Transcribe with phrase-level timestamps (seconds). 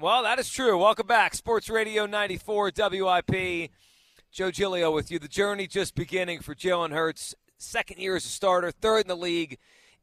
[0.00, 0.78] Well, that is true.
[0.78, 1.34] Welcome back.
[1.34, 3.70] Sports Radio 94 WIP.
[4.32, 5.18] Joe Giglio with you.
[5.18, 7.34] The journey just beginning for Jalen Hurts.
[7.58, 9.58] Second year as a starter, third in the league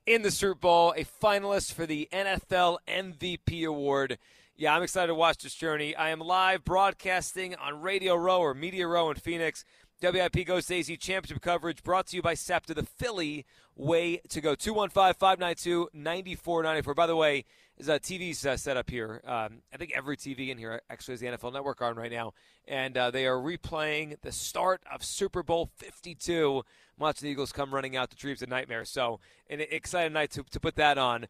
[0.05, 4.19] in the Super Bowl, a finalist for the NFL MVP award.
[4.55, 5.95] Yeah, I'm excited to watch this journey.
[5.95, 9.65] I am live broadcasting on Radio Row or Media Row in Phoenix.
[9.99, 14.53] WIP Goes AZ Championship coverage brought to you by SEPTA, the Philly way to go.
[14.53, 16.93] 215 592 9494.
[16.93, 17.45] By the way,
[17.77, 19.21] is a TV's uh, set up here.
[19.25, 22.33] Um, I think every TV in here actually has the NFL Network on right now,
[22.67, 26.63] and uh, they are replaying the start of Super Bowl 52.
[26.99, 28.89] Watching the Eagles come running out the dreams and nightmares.
[28.89, 29.19] So,
[29.49, 31.27] an exciting night to, to put that on.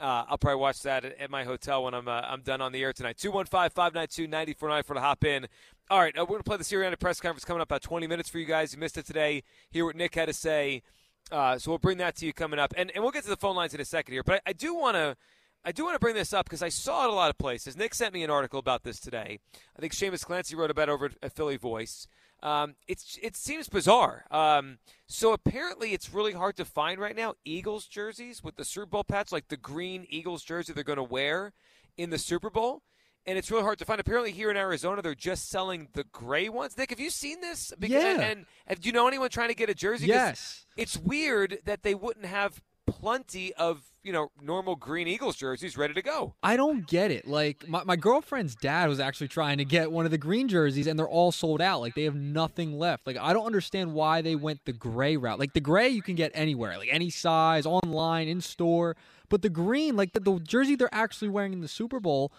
[0.00, 2.82] Uh, I'll probably watch that at, my hotel when I'm uh, I'm done on the
[2.82, 3.16] air tonight.
[3.18, 5.46] 215-592-9494 to hop in.
[5.88, 8.08] All right, uh, we're going to play the Sirianni press conference coming up about 20
[8.08, 8.72] minutes for you guys.
[8.72, 9.44] You missed it today.
[9.70, 10.82] Hear what Nick had to say.
[11.30, 13.36] Uh, so we'll bring that to you coming up, and and we'll get to the
[13.36, 14.24] phone lines in a second here.
[14.24, 15.16] But I, I do want to
[15.64, 17.76] I do want to bring this up because I saw it a lot of places.
[17.76, 19.38] Nick sent me an article about this today.
[19.76, 22.06] I think Seamus Clancy wrote about it over at Philly Voice.
[22.42, 24.26] Um, it's it seems bizarre.
[24.30, 28.86] Um, so apparently, it's really hard to find right now Eagles jerseys with the Super
[28.86, 31.54] Bowl patch, like the green Eagles jersey they're going to wear
[31.96, 32.82] in the Super Bowl.
[33.26, 33.98] And it's really hard to find.
[33.98, 36.76] Apparently, here in Arizona, they're just selling the gray ones.
[36.76, 37.72] Nick, have you seen this?
[37.78, 38.20] Because, yeah.
[38.20, 40.08] And, and, do you know anyone trying to get a jersey?
[40.08, 40.66] Yes.
[40.76, 45.94] It's weird that they wouldn't have plenty of you know normal green Eagles jerseys ready
[45.94, 46.34] to go.
[46.42, 47.26] I don't get it.
[47.26, 50.86] Like my, my girlfriend's dad was actually trying to get one of the green jerseys,
[50.86, 51.80] and they're all sold out.
[51.80, 53.06] Like they have nothing left.
[53.06, 55.38] Like I don't understand why they went the gray route.
[55.38, 58.96] Like the gray you can get anywhere, like any size, online, in store.
[59.28, 62.32] But the green, like the, the jersey they're actually wearing in the Super Bowl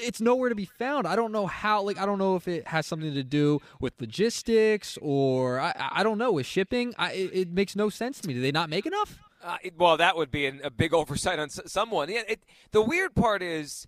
[0.00, 1.06] it's nowhere to be found.
[1.06, 1.82] I don't know how.
[1.82, 6.02] Like, I don't know if it has something to do with logistics or I, I
[6.02, 6.94] don't know with shipping.
[6.98, 8.34] I, it, it, makes no sense to me.
[8.34, 9.18] Do they not make enough?
[9.46, 12.08] Uh, it, well, that would be an, a big oversight on s- someone.
[12.10, 13.86] Yeah, it, the weird part is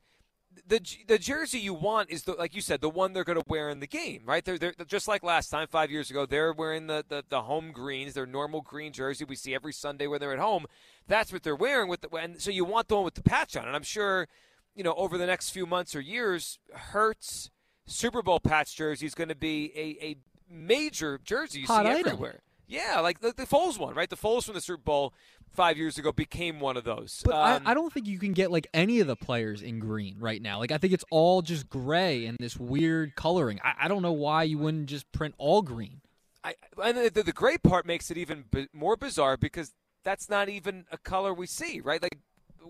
[0.67, 3.45] the the jersey you want is the like you said the one they're going to
[3.49, 4.45] wear in the game, right?
[4.45, 6.27] They're, they're just like last time five years ago.
[6.27, 10.07] They're wearing the, the, the home greens, their normal green jersey we see every Sunday
[10.07, 10.67] when they're at home.
[11.09, 13.57] That's what they're wearing with the and so you want the one with the patch
[13.57, 13.67] on.
[13.67, 14.29] And I'm sure
[14.77, 17.51] you know over the next few months or years, Hurts
[17.87, 20.17] Super Bowl patch jersey is going to be a, a
[20.49, 22.07] major jersey you Hot see item.
[22.07, 22.41] everywhere.
[22.69, 24.11] Yeah, like the, the Foles one, right?
[24.11, 25.15] The Foles from the Super Bowl
[25.55, 27.23] five years ago became one of those.
[27.25, 29.79] But um, I, I, don't think you can get like any of the players in
[29.79, 30.59] green right now.
[30.59, 33.59] Like I think it's all just gray and this weird coloring.
[33.65, 36.03] I, I don't know why you wouldn't just print all green.
[36.45, 39.73] I, and the, the gray part makes it even b- more bizarre because
[40.05, 42.03] that's not even a color we see, right?
[42.03, 42.19] Like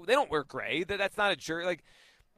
[0.06, 0.84] they don't wear gray.
[0.84, 1.66] That, That's not a jersey.
[1.66, 1.84] Like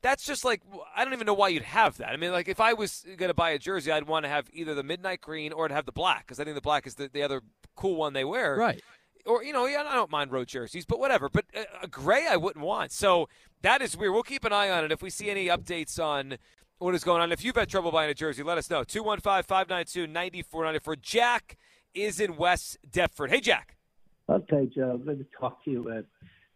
[0.02, 0.62] that's just like
[0.96, 2.08] I don't even know why you'd have that.
[2.08, 4.74] I mean, like if I was gonna buy a jersey, I'd want to have either
[4.74, 7.10] the midnight green or I'd have the black because I think the black is the,
[7.12, 7.42] the other
[7.76, 8.56] cool one they wear.
[8.56, 8.82] Right
[9.26, 11.28] or you know, yeah, I don't mind road jerseys, but whatever.
[11.28, 11.44] But
[11.82, 12.92] a gray, I wouldn't want.
[12.92, 13.28] So
[13.62, 14.12] that is weird.
[14.12, 14.92] We'll keep an eye on it.
[14.92, 16.38] If we see any updates on
[16.78, 18.84] what is going on, if you've had trouble buying a jersey, let us know.
[18.84, 21.00] 215-592-9494.
[21.00, 21.56] Jack
[21.94, 23.30] is in West Deptford.
[23.30, 23.76] Hey, Jack.
[24.28, 25.00] Okay, Joe.
[25.04, 25.88] Good to talk to you.
[25.88, 26.02] Uh,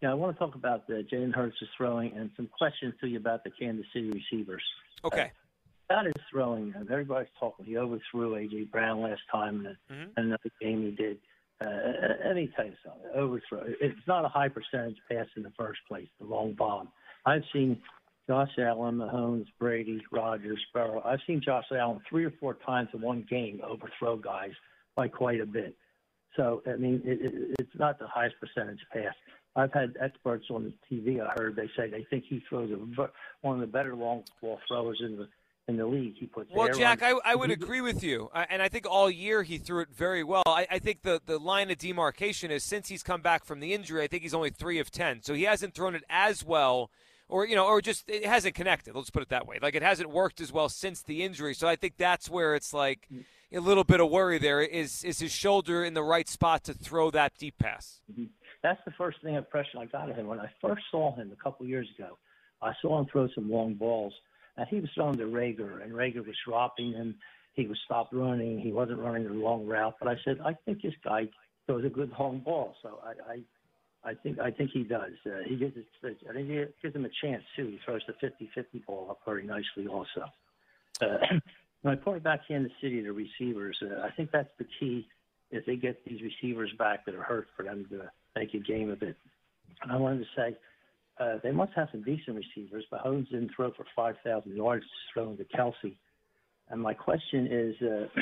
[0.04, 3.16] yeah, I want to talk about the Jalen Hurts' throwing and some questions to you
[3.16, 4.62] about the Kansas City receivers.
[5.02, 5.22] Okay.
[5.22, 7.64] Uh, about his throwing, uh, everybody's talking.
[7.64, 8.64] He overthrew A.J.
[8.64, 10.10] Brown last time, and mm-hmm.
[10.18, 11.16] another game he did
[11.62, 13.64] uh, any type of something, overthrow.
[13.80, 16.88] It's not a high percentage pass in the first place, the long bomb.
[17.24, 17.80] I've seen
[18.28, 21.00] Josh Allen, Mahomes, Brady, Rodgers, Burrow.
[21.02, 24.52] I've seen Josh Allen three or four times in one game overthrow guys
[24.96, 25.74] by quite a bit.
[26.36, 29.14] So, I mean, it, it, it's not the highest percentage pass.
[29.56, 31.20] I've had experts on the TV.
[31.20, 33.08] I heard they say they think he throws a,
[33.42, 35.28] one of the better long ball throwers in the
[35.68, 36.14] in the league.
[36.18, 39.42] He puts well, Jack, I, I would agree with you, and I think all year
[39.42, 40.42] he threw it very well.
[40.46, 43.72] I, I, think the the line of demarcation is since he's come back from the
[43.72, 46.90] injury, I think he's only three of ten, so he hasn't thrown it as well,
[47.28, 48.94] or you know, or just it hasn't connected.
[48.94, 49.58] Let's put it that way.
[49.62, 51.54] Like it hasn't worked as well since the injury.
[51.54, 53.08] So I think that's where it's like
[53.52, 54.38] a little bit of worry.
[54.38, 58.00] There is is his shoulder in the right spot to throw that deep pass.
[58.10, 58.24] Mm-hmm.
[58.64, 61.42] That's the first thing impression I got of him when I first saw him a
[61.44, 62.16] couple years ago.
[62.62, 64.14] I saw him throw some long balls
[64.56, 67.16] and he was throwing to Reagor, and Reagor was dropping him.
[67.52, 68.58] He was stopped running.
[68.58, 69.96] He wasn't running the long route.
[70.00, 71.28] But I said, I think this guy
[71.66, 72.74] throws a good long ball.
[72.82, 75.12] So I, I, I think I think he does.
[75.26, 77.66] Uh, he gives it, I think he gives him a chance too.
[77.66, 80.24] He throws the 50-50 ball up very nicely also.
[81.02, 81.18] Uh,
[81.82, 84.66] when I point back here in the City, the receivers, uh, I think that's the
[84.80, 85.06] key.
[85.50, 88.90] If they get these receivers back that are hurt, for them to make a game
[88.90, 89.16] of it.
[89.82, 90.56] And I wanted to say
[91.20, 92.84] uh, they must have some decent receivers.
[92.90, 95.96] but Mahomes didn't throw for 5,000 yards throwing to Kelce.
[96.70, 98.20] And my question is uh,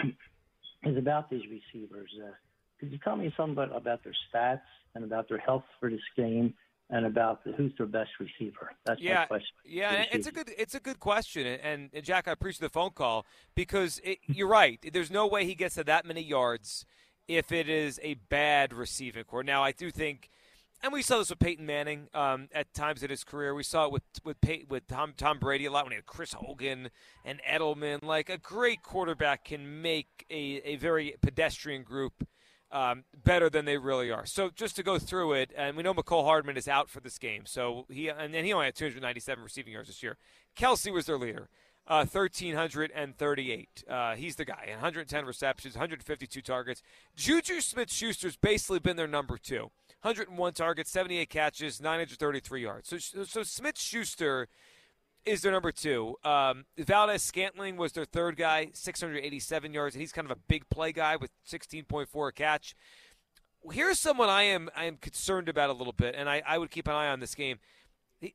[0.91, 2.11] is about these receivers.
[2.23, 2.33] Uh,
[2.81, 4.61] could you tell me something about, about their stats
[4.95, 6.55] and about their health for this game?
[6.91, 8.71] and about the, who's their best receiver.
[8.85, 9.49] That's yeah, my question.
[9.65, 12.91] Yeah, it's a good it's a good question, and, and Jack, I appreciate the phone
[12.91, 13.25] call
[13.55, 14.79] because it, you're right.
[14.93, 16.85] There's no way he gets to that many yards
[17.29, 19.43] if it is a bad receiving corps.
[19.43, 20.31] Now, I do think.
[20.85, 23.55] And we saw this with Peyton Manning um, at times in his career.
[23.55, 24.39] We saw it with with
[24.69, 26.91] with Tom Tom Brady a lot when he had Chris Hogan
[27.25, 28.03] and Edelman.
[28.03, 32.27] Like a great quarterback can make a, a very pedestrian group
[32.73, 34.27] um, better than they really are.
[34.27, 37.19] So just to go through it, and we know Mecole Hardman is out for this
[37.19, 37.45] game.
[37.47, 40.17] So he and then he only had 297 receiving yards this year.
[40.57, 41.49] Kelce was their leader.
[41.93, 43.85] Uh, 1,338.
[43.87, 44.65] Uh, he's the guy.
[44.71, 46.81] 110 receptions, 152 targets.
[47.15, 49.71] Juju Smith Schuster's basically been their number two.
[50.01, 52.89] 101 targets, 78 catches, 933 yards.
[52.89, 54.49] So, so Smith Schuster
[55.27, 56.17] is their number two.
[56.25, 60.67] Um, Valdes Scantling was their third guy, 687 yards, and he's kind of a big
[60.71, 62.75] play guy with 16.4 a catch.
[63.71, 66.71] Here's someone I am I am concerned about a little bit, and I, I would
[66.71, 67.59] keep an eye on this game.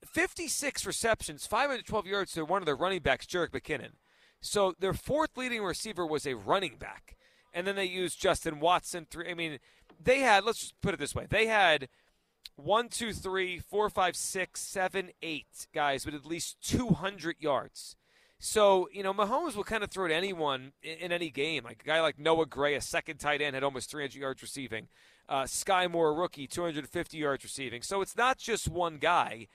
[0.06, 3.92] 56 receptions, 512 yards to one of their running backs, Jerick McKinnon.
[4.42, 7.16] So their fourth leading receiver was a running back.
[7.54, 9.07] And then they used Justin Watson.
[9.10, 9.30] Three.
[9.30, 9.60] I mean,
[10.01, 11.88] they had, let's just put it this way, they had
[12.56, 17.95] one, two, three, four, five, six, seven, eight guys with at least 200 yards.
[18.40, 21.63] So, you know, Mahomes will kind of throw at anyone in, in, any game.
[21.63, 24.88] Like a guy like Noah Gray, a second tight end, had almost 300 yards receiving.
[25.28, 27.81] Uh, Skyy Moore, rookie, 250 yards receiving.
[27.81, 29.48] So it's not just one guy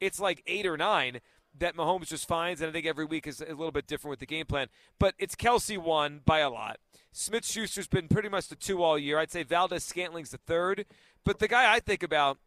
[0.00, 1.20] it's like eight or nine
[1.58, 4.20] that Mahomes just finds, and I think every week is a little bit different with
[4.20, 4.68] the game plan.
[4.98, 6.78] But it's Kelce one by a lot.
[7.12, 9.18] Smith Schuster's been pretty much the two all year.
[9.18, 10.86] I'd say Valdes Scantling's the third.
[11.24, 12.38] But the guy I think about,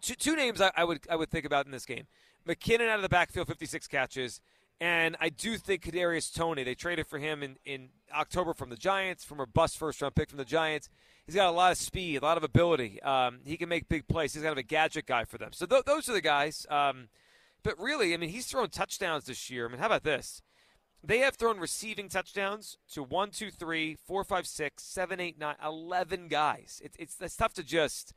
[0.00, 2.06] two, two names I, I, would I would think about in this game:
[2.48, 4.40] McKinnon out of the backfield, 56 catches,
[4.80, 8.76] and I do think Kadarius Toney, they traded for him in, in October from the
[8.76, 10.88] Giants, from a bust first round pick from the Giants.
[11.26, 13.00] He's got a lot of speed, a lot of ability.
[13.02, 14.34] Um, he can make big plays.
[14.34, 15.52] He's kind of a gadget guy for them.
[15.52, 16.66] So th- those are the guys.
[16.68, 17.08] Um,
[17.62, 19.66] but really, I mean, he's thrown touchdowns this year.
[19.66, 20.42] I mean, how about this?
[21.02, 25.56] They have thrown receiving touchdowns to one, two, three, four, five, six, seven, eight, nine,
[25.64, 26.80] eleven guys.
[26.82, 28.14] It's it's, it's tough to just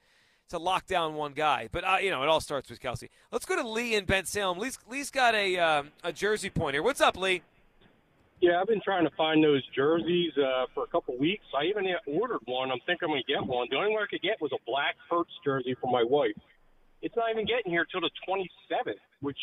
[0.50, 1.70] to lock down one guy.
[1.72, 3.10] But uh, you know, it all starts with Kelce.
[3.32, 4.58] Let's go to Lee in Bensalem.
[4.58, 6.84] Lee's Lee's got a um, a jersey point here.
[6.84, 7.42] What's up, Lee?
[8.40, 11.46] Yeah, I've been trying to find those jerseys uh, for a couple weeks.
[11.58, 12.70] I even ordered one.
[12.70, 13.68] I'm thinking I'm going to get one.
[13.72, 16.38] The only one I could get was a black Hurts jersey for my wife.
[17.02, 19.40] It's not even getting here till the 27th, which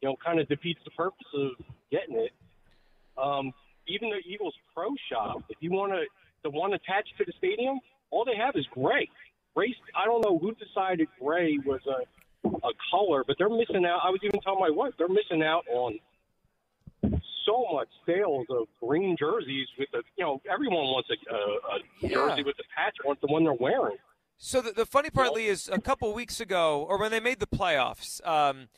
[0.00, 1.50] you know kind of defeats the purpose of
[1.90, 2.30] getting it.
[3.18, 3.52] Um,
[3.88, 6.04] even the Eagles Pro Shop, if you want to,
[6.44, 9.08] the one attached to the stadium, all they have is gray.
[9.56, 9.74] Race.
[9.96, 12.04] I don't know who decided gray was a
[12.44, 14.00] a color, but they're missing out.
[14.02, 15.98] I was even telling my wife they're missing out on
[17.46, 21.78] so much sales of green jerseys with the you know everyone wants a, a, a
[22.00, 22.08] yeah.
[22.08, 23.96] jersey with the patch wants the one they're wearing.
[24.42, 27.40] So the, the funny part, Lee, is a couple weeks ago, or when they made
[27.40, 28.68] the playoffs, um,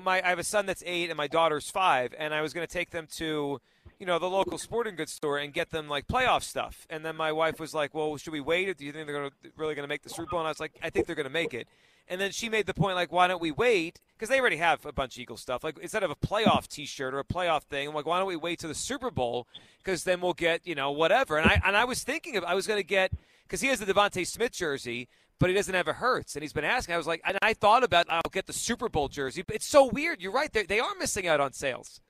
[0.00, 2.66] my I have a son that's eight and my daughter's five, and I was going
[2.66, 3.60] to take them to
[3.98, 6.86] you know the local sporting goods store and get them like playoff stuff.
[6.90, 8.76] And then my wife was like, "Well, should we wait?
[8.76, 10.60] Do you think they're gonna, really going to make the Super Bowl?" And I was
[10.60, 11.68] like, "I think they're going to make it."
[12.06, 14.84] And then she made the point like, "Why don't we wait?" Because they already have
[14.86, 15.64] a bunch of Eagle stuff.
[15.64, 18.36] Like instead of a playoff T-shirt or a playoff thing, I'm like, "Why don't we
[18.36, 19.46] wait to the Super Bowl?
[19.78, 22.54] Because then we'll get you know whatever." And I and I was thinking of I
[22.54, 23.12] was going to get
[23.44, 25.08] because he has the DeVonta Smith jersey
[25.38, 26.36] but he doesn't have a Hurts.
[26.36, 26.94] And he's been asking.
[26.94, 29.42] I was like, and I thought about I'll get the Super Bowl jersey.
[29.42, 30.22] But it's so weird.
[30.22, 30.52] You're right.
[30.52, 32.00] They, they are missing out on sales.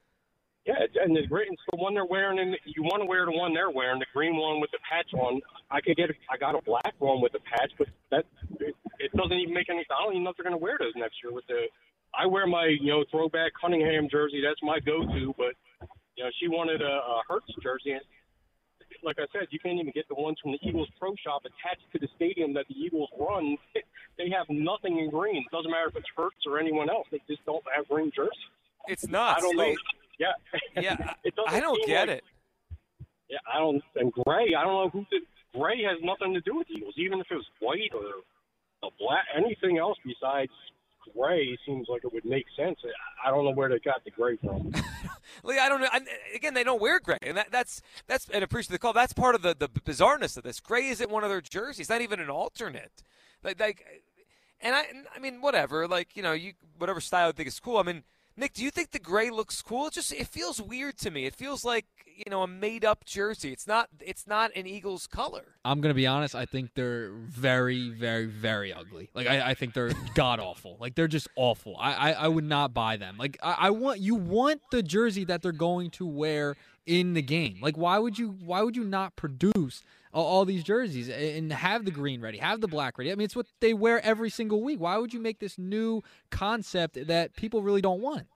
[0.64, 3.36] Yeah, and the green, it's the one they're wearing, and you want to wear the
[3.36, 5.42] one they're wearing, the green one with the patch on.
[5.70, 8.24] I could get, a, I got a black one with the patch, but that
[8.60, 9.84] it, it doesn't even make any.
[9.92, 11.34] I don't even know if they're going to wear those next year.
[11.34, 11.68] With the,
[12.16, 14.40] I wear my you know throwback Cunningham jersey.
[14.40, 15.34] That's my go-to.
[15.36, 15.52] But
[16.16, 18.04] you know, she wanted a, a Hurts jersey, and
[19.04, 21.84] like I said, you can't even get the ones from the Eagles Pro Shop attached
[21.92, 23.58] to the stadium that the Eagles run.
[24.16, 25.44] they have nothing in green.
[25.44, 27.06] It doesn't matter if it's Hurts or anyone else.
[27.12, 28.32] They just don't have green jerseys.
[28.88, 29.38] It's not.
[29.38, 29.76] I don't know.
[30.18, 30.32] Yeah.
[30.80, 31.14] Yeah.
[31.48, 32.24] I don't get like, it.
[33.28, 33.82] Yeah, I don't.
[33.96, 35.22] And gray, I don't know who did.
[35.54, 36.94] Gray has nothing to do with Eagles.
[36.98, 38.22] Even if it was white or
[38.86, 40.50] a black, anything else besides
[41.16, 42.78] gray seems like it would make sense.
[43.24, 44.72] I don't know where they got the gray from.
[45.44, 45.88] Lee, I don't know.
[45.92, 48.92] And uh, again, they don't wear gray, and that, that's that's and appreciate the call.
[48.92, 50.60] That's part of the the bizarreness of this.
[50.60, 51.88] Gray isn't one of their jerseys.
[51.88, 53.02] Not even an alternate.
[53.42, 53.84] Like, like,
[54.60, 55.86] and I, I mean, whatever.
[55.86, 57.78] Like, you know, you whatever style you think is cool.
[57.78, 58.04] I mean,
[58.36, 59.86] Nick, do you think the gray looks cool?
[59.86, 61.24] It just it feels weird to me.
[61.24, 61.86] It feels like
[62.16, 63.52] you know a made up jersey.
[63.52, 65.44] It's not it's not an Eagles color.
[65.64, 66.34] I'm gonna be honest.
[66.34, 69.08] I think they're very very very ugly.
[69.14, 70.76] Like I, I think they're god awful.
[70.80, 71.76] Like they're just awful.
[71.78, 73.16] I, I, I would not buy them.
[73.18, 77.22] Like I, I want you want the jersey that they're going to wear in the
[77.22, 77.58] game.
[77.62, 81.84] Like why would you why would you not produce all, all these jerseys and have
[81.84, 83.12] the green ready, have the black ready?
[83.12, 84.80] I mean, it's what they wear every single week.
[84.80, 88.28] Why would you make this new concept that people really don't want?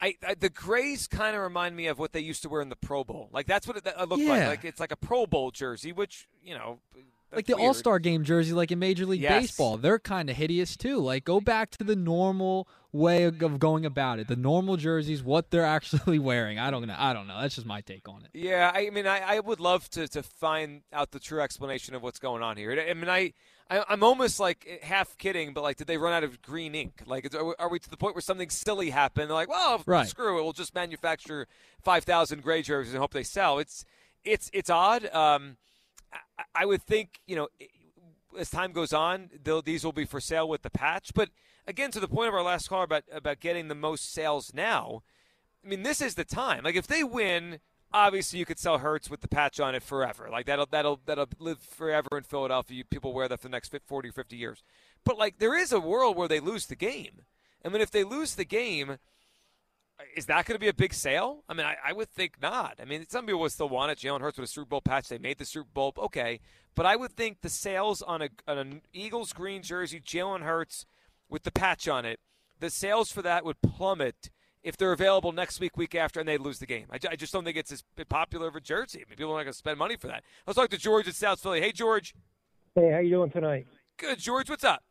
[0.00, 2.70] I, I, the grays kind of remind me of what they used to wear in
[2.70, 3.28] the Pro Bowl.
[3.32, 4.46] Like that's what it, it looked like.
[4.46, 6.78] Like it's like a Pro Bowl jersey, which you know,
[7.32, 7.54] like the.
[7.54, 9.42] All Star Game jersey, like in Major League Yes.
[9.42, 10.98] Baseball, they're kind of hideous too.
[10.98, 14.28] Like, go back to the normal way of going about it.
[14.28, 16.58] The normal jerseys, what they're actually wearing.
[16.58, 16.94] I don't know.
[16.98, 17.40] I don't know.
[17.40, 18.30] That's just my take on it.
[18.38, 22.02] Yeah, I mean, I, I would love to, to find out the true explanation of
[22.02, 22.72] what's going on here.
[22.88, 23.32] I mean, I,
[23.70, 27.02] I I'm almost like half kidding, but like, did they run out of green ink?
[27.06, 29.30] Like, are we, are we to the point where something silly happened?
[29.30, 30.06] They're like, well, Right.
[30.06, 31.46] screw it, we'll just manufacture
[31.80, 33.58] five thousand gray jerseys and hope they sell.
[33.58, 33.84] It's
[34.24, 35.06] it's it's odd.
[35.14, 35.56] Um,
[36.54, 37.48] I, would think you know.
[38.38, 39.28] As time goes on,
[39.66, 41.12] these will be for sale with the patch.
[41.14, 41.28] But
[41.66, 45.02] again, to the point of our last call about about getting the most sales now,
[45.62, 46.64] I mean, this is the time.
[46.64, 47.60] Like, if they win,
[47.92, 50.28] obviously you could sell Hurts with the patch on it forever.
[50.30, 52.84] Like that'll that'll that'll live forever in Philadelphia.
[52.88, 54.62] People wear that for the next 40 or 50 years.
[55.04, 57.22] But like, there is a world where they lose the game.
[57.64, 58.98] I mean, if they lose the game,
[60.16, 61.44] is that going to be a big sale?
[61.48, 62.78] I mean, I, I would think not.
[62.80, 63.98] I mean, some people would still want it.
[63.98, 65.08] Jalen Hurts with a Super Bowl patch.
[65.08, 65.92] They made the Super Bowl.
[65.96, 66.40] Okay.
[66.74, 70.86] But I would think the sales on, a, on an Eagles green jersey, Jalen Hurts
[71.28, 72.20] with the patch on it,
[72.60, 74.30] the sales for that would plummet
[74.62, 76.86] if they're available next week, week after, and they lose the game.
[76.90, 79.00] I, I just don't think it's as popular of a jersey.
[79.00, 80.22] I mean, people are not going to spend money for that.
[80.46, 81.60] Let's talk to George at South Philly.
[81.60, 82.14] Hey, George.
[82.74, 83.66] Hey, how you doing tonight?
[83.96, 84.48] Good, George.
[84.48, 84.82] What's up?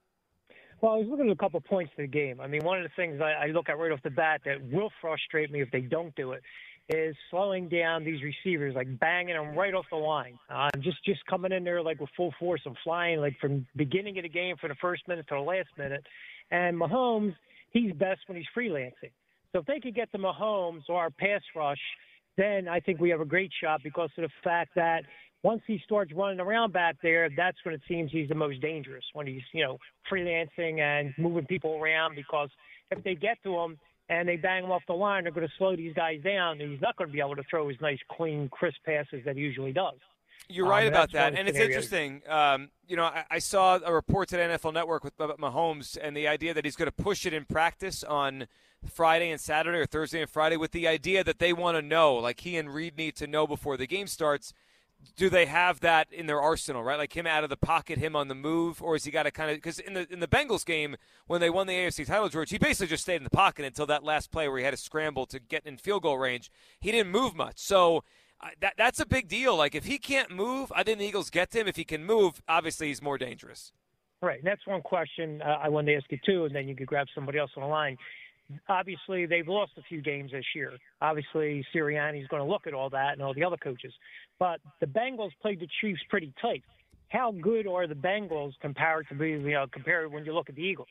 [0.81, 2.41] Well, I was looking at a couple of points to the game.
[2.41, 4.63] I mean, one of the things I, I look at right off the bat that
[4.71, 6.41] will frustrate me if they don't do it
[6.89, 10.39] is slowing down these receivers, like banging them right off the line.
[10.49, 14.17] Uh, just just coming in there like with full force and flying like from beginning
[14.17, 16.03] of the game for the first minute to the last minute.
[16.49, 17.35] And Mahomes,
[17.69, 19.11] he's best when he's freelancing.
[19.51, 21.79] So if they could get to Mahomes or our pass rush,
[22.37, 25.03] then I think we have a great shot because of the fact that
[25.43, 29.03] once he starts running around back there, that's when it seems he's the most dangerous
[29.13, 29.77] when he's, you know,
[30.11, 32.49] freelancing and moving people around because
[32.91, 33.77] if they get to him
[34.09, 36.71] and they bang him off the line, they're going to slow these guys down and
[36.71, 39.41] he's not going to be able to throw his nice, clean, crisp passes that he
[39.41, 39.95] usually does.
[40.49, 42.21] You're Um, right and about that, and it's interesting.
[42.27, 46.17] Um, you know, I, I saw a report on NFL Network with about Mahomes and
[46.17, 48.47] the idea that he's going to push it in practice on
[48.91, 52.15] Friday and Saturday or Thursday and Friday, with the idea that they want to know,
[52.15, 54.53] like he and Reid need to know before the game starts.
[55.15, 56.97] Do they have that in their arsenal, right?
[56.97, 59.31] Like him out of the pocket, him on the move, or is he got to
[59.31, 60.95] kind of because in the in the Bengals game
[61.27, 63.85] when they won the AFC title, George, he basically just stayed in the pocket until
[63.87, 66.51] that last play where he had to scramble to get in field goal range.
[66.79, 68.03] He didn't move much, so
[68.41, 69.55] uh, that that's a big deal.
[69.55, 71.67] Like if he can't move, I think the Eagles get to him.
[71.67, 73.71] If he can move, obviously he's more dangerous.
[74.21, 74.37] Right.
[74.37, 76.87] And that's one question uh, I wanted to ask you too, and then you could
[76.87, 77.97] grab somebody else on the line.
[78.69, 80.73] Obviously, they've lost a few games this year.
[81.01, 83.93] Obviously, Sirianni's going to look at all that and all the other coaches.
[84.39, 86.63] But the Bengals played the Chiefs pretty tight.
[87.09, 90.87] How good are the Bengals comparatively, you know, compared when you look at the Eagles?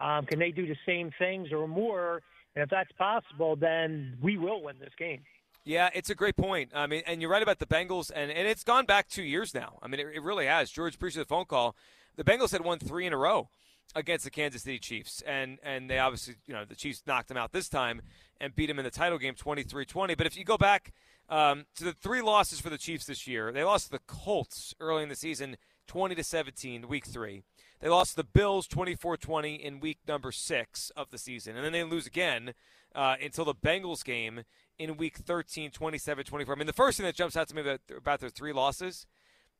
[0.00, 2.22] Um, can they do the same things or more?
[2.54, 5.20] And if that's possible, then we will win this game.
[5.64, 6.70] Yeah, it's a great point.
[6.74, 9.54] I mean, and you're right about the Bengals, and, and it's gone back two years
[9.54, 9.78] now.
[9.82, 10.70] I mean, it, it really has.
[10.70, 11.76] George, appreciate the phone call.
[12.16, 13.50] The Bengals had won three in a row
[13.94, 17.36] against the Kansas City Chiefs, and and they obviously, you know, the Chiefs knocked them
[17.36, 18.02] out this time
[18.40, 20.16] and beat them in the title game 23-20.
[20.16, 20.92] But if you go back
[21.28, 25.02] um, to the three losses for the Chiefs this year, they lost the Colts early
[25.02, 25.56] in the season,
[25.88, 27.42] 20 to 17, week three.
[27.80, 31.84] They lost the Bills 24-20 in week number six of the season, and then they
[31.84, 32.54] lose again
[32.94, 34.42] uh, until the Bengals game
[34.78, 36.54] in week 13, 27, 24.
[36.54, 39.06] I mean, the first thing that jumps out to me about, about their three losses,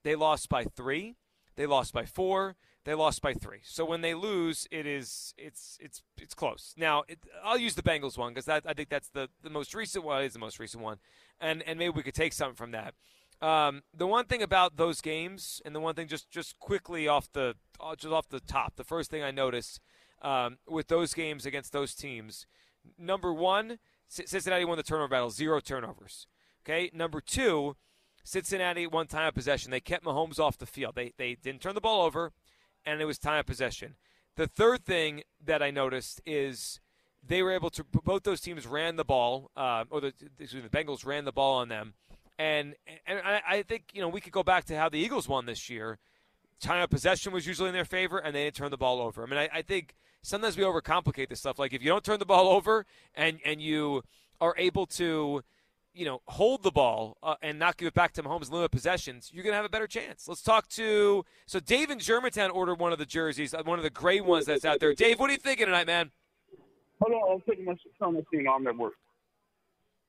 [0.05, 1.17] they lost by three,
[1.57, 2.57] they lost by four,
[2.88, 3.61] they lost by three.
[3.64, 6.73] So when they lose, it is it's it's it's close.
[6.75, 10.04] Now it, I'll use the Bengals one because I think that's the, the most recent
[10.04, 10.23] one.
[10.23, 10.97] Is the most recent one,
[11.38, 12.95] and and maybe we could take something from that.
[13.42, 17.30] Um, the one thing about those games, and the one thing just just quickly off
[17.30, 19.80] the uh, just off the top, the first thing I noticed
[20.23, 22.47] um, with those games against those teams,
[22.97, 26.26] number one, Cincinnati won the turnover battle, zero turnovers.
[26.64, 27.76] Okay, number two,
[28.25, 29.71] Cincinnati won time of possession.
[29.71, 30.95] They kept Mahomes off the field.
[30.95, 32.33] They they didn't turn the ball over,
[32.88, 33.97] and it was time of possession.
[34.37, 36.80] The third thing that I noticed is
[37.26, 40.68] they were able to both those teams ran the ball, uh, or the excuse me,
[40.68, 41.95] the Bengals ran the ball on them,
[42.38, 42.75] and
[43.07, 45.47] and I, I think you know we could go back to how the Eagles won
[45.47, 45.99] this year.
[46.61, 49.23] Time of possession was usually in their favor, and they didn't turn the ball over.
[49.23, 51.59] I mean, I, I think sometimes we overcomplicate this stuff.
[51.59, 54.02] Like if you don't turn the ball over and and you
[54.40, 55.42] are able to,
[55.99, 59.31] you know, hold the ball uh, and not give it back to Mahomes, limit possessions,
[59.35, 60.28] you're gonna have a better chance.
[60.28, 63.83] Let's talk to so Dave in Germantown ordered one of the jerseys, uh, one of
[63.83, 64.95] the gray ones that's out there.
[64.95, 66.12] Dave, what are you thinking tonight, man?
[67.02, 68.95] Hello, I'm taking my phone machine on at work.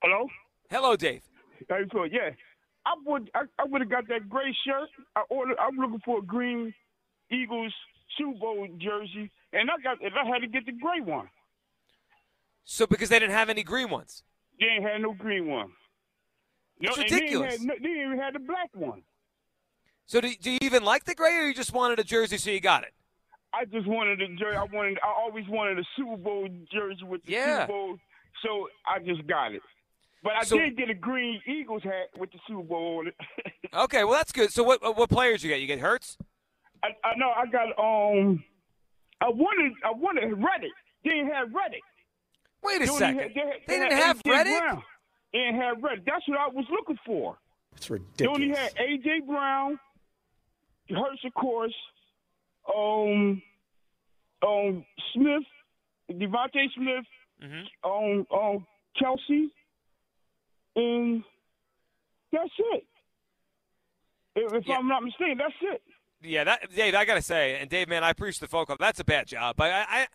[0.04, 0.28] Hello?
[0.70, 1.24] Hello, Dave.
[1.72, 2.30] I thought, yeah.
[2.86, 4.90] I would I, I would have got that gray shirt.
[5.16, 5.58] I ordered.
[5.60, 6.74] I'm looking for a green
[7.32, 7.74] Eagles
[8.16, 11.30] Super Bowl jersey, and I got and I had to get the gray one.
[12.64, 14.24] So because they didn't have any green ones.
[14.60, 15.72] They ain't had no green one.
[16.80, 17.60] It's no, ridiculous.
[17.60, 19.02] And they, they didn't even had the black one.
[20.06, 22.50] So do, do you even like the gray, or you just wanted a jersey so
[22.50, 22.94] you got it?
[23.54, 24.58] I just wanted a jersey.
[24.58, 24.98] I wanted.
[25.04, 27.62] I always wanted a Super Bowl jersey with the Yeah.
[27.62, 27.98] Super Bowl,
[28.44, 29.62] so I just got it.
[30.24, 33.16] But I So- did get a green Eagles hat with the Super Bowl on it.
[33.74, 34.52] Okay, well that's good.
[34.52, 35.62] So what what players you get?
[35.62, 36.18] You get Hurts?
[36.84, 37.30] I, I know.
[37.30, 38.44] I got um.
[39.22, 39.74] I wanted.
[39.86, 40.72] I wanted Reddick.
[41.04, 41.82] They didn't have Reddick.
[42.64, 43.20] Wait a They second.
[43.20, 44.22] had- they, had- They didn't have.
[44.26, 44.80] Reddick.
[45.32, 45.34] Brown.
[45.34, 46.06] They didn't have Reddick.
[46.06, 47.38] That's what I was looking for.
[47.76, 48.18] It's ridiculous.
[48.18, 49.80] They only had AJ Brown,
[50.90, 51.76] Hurts, of course,
[52.76, 53.42] um,
[54.46, 55.44] um, Smith,
[56.12, 57.06] DeVonta Smith,
[57.42, 57.68] Mhm.
[57.84, 58.68] um, um,
[59.00, 59.50] Kelce,
[60.76, 61.24] and
[62.32, 62.86] that's it.
[64.36, 64.78] If, if Yeah.
[64.78, 65.84] I'm not mistaken, that's it.
[66.22, 68.76] Yeah, that Dave, I gotta say, and Dave, man, I appreciate the phone call.
[68.80, 69.60] That's a bad job.
[69.62, 70.08] I, I, I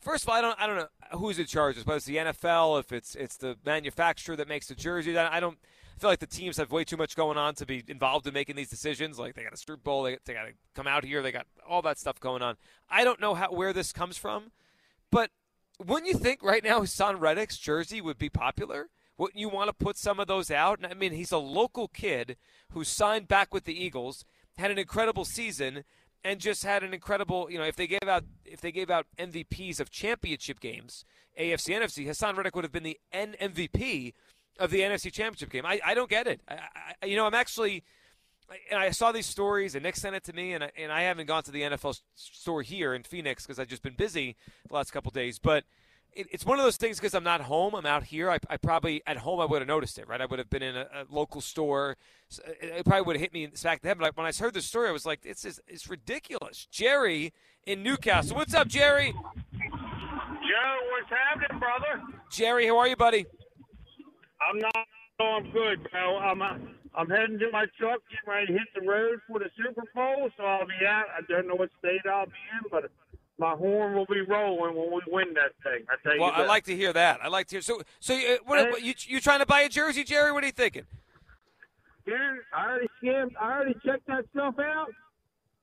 [0.00, 1.76] first of all, I don't, I don't know who's in charge.
[1.76, 5.16] Whether it's the NFL, if it's it's the manufacturer that makes the jersey.
[5.18, 5.58] I, I don't
[5.96, 8.34] I feel like the teams have way too much going on to be involved in
[8.34, 9.18] making these decisions.
[9.18, 11.46] Like they got a Super Bowl, they, they got to come out here, they got
[11.66, 12.56] all that stuff going on.
[12.90, 14.52] I don't know how where this comes from,
[15.10, 15.30] but
[15.78, 18.90] wouldn't you think right now Son Reddick's jersey would be popular?
[19.16, 20.80] Wouldn't you want to put some of those out?
[20.84, 22.36] I mean, he's a local kid
[22.72, 24.26] who signed back with the Eagles,
[24.58, 25.84] had an incredible season,
[26.26, 27.48] and just had an incredible.
[27.50, 31.04] You know, if they gave out if they gave out MVPs of championship games,
[31.38, 34.12] AFC, NFC, Haason Reddick would have been the N MVP
[34.58, 35.64] of the NFC Championship game.
[35.64, 36.40] I, I don't get it.
[36.48, 36.58] I,
[37.02, 37.84] I, you know, I'm actually.
[38.70, 41.02] And I saw these stories, and Nick sent it to me, and I, and I
[41.02, 44.36] haven't gone to the NFL store here in Phoenix because I've just been busy
[44.68, 45.40] the last couple days.
[45.40, 45.64] But
[46.16, 47.74] it, it's one of those things because I'm not home.
[47.74, 48.30] I'm out here.
[48.30, 50.20] I, I probably at home I would have noticed it, right?
[50.20, 51.96] I would have been in a, a local store.
[52.28, 53.98] So It, it probably would have hit me in the back of the head.
[53.98, 57.32] But I, when I heard the story, I was like, "It's it's, it's ridiculous." Jerry
[57.66, 58.36] in Newcastle.
[58.36, 59.12] What's up, Jerry?
[59.12, 62.02] Joe, what's happening, brother?
[62.30, 63.26] Jerry, how are you, buddy?
[64.40, 64.86] I'm not.
[65.20, 66.18] Oh, I'm good, bro.
[66.18, 66.54] I'm uh,
[66.94, 70.30] I'm heading to my truck, getting ready to hit the road for the Super Bowl.
[70.36, 71.04] So I'll be out.
[71.16, 72.90] I don't know what state I'll be in, but
[73.38, 75.84] my horn will be rolling when we win that thing.
[75.88, 77.20] I tell Well, you I like to hear that.
[77.22, 77.62] I like to hear.
[77.62, 80.32] So, so uh, what, what, you you trying to buy a jersey, Jerry?
[80.32, 80.84] What are you thinking?
[82.06, 82.14] Dude,
[82.54, 83.32] I already skimmed.
[83.40, 84.88] I already checked that stuff out,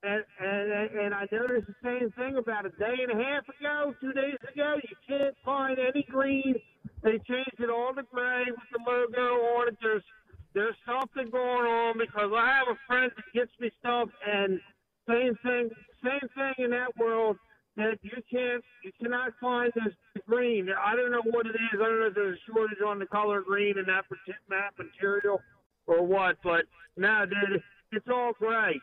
[0.02, 3.94] and and and I noticed the same thing about a day and a half ago,
[4.00, 4.76] two days ago.
[4.76, 6.54] You can't find any green.
[7.02, 9.78] They changed it all to gray with the logo on it.
[9.82, 10.04] There's
[10.52, 14.60] there's something going on because I have a friend that gets me stuff, and
[15.08, 15.70] same thing,
[16.04, 17.36] same thing in that world.
[17.76, 19.94] That you can't, you cannot find this
[20.28, 20.68] green.
[20.70, 21.74] I don't know what it is.
[21.74, 24.04] I don't know if there's a shortage on the color green in that
[24.48, 25.40] that material
[25.86, 27.60] or what, but no, dude,
[27.90, 28.80] it's all gray.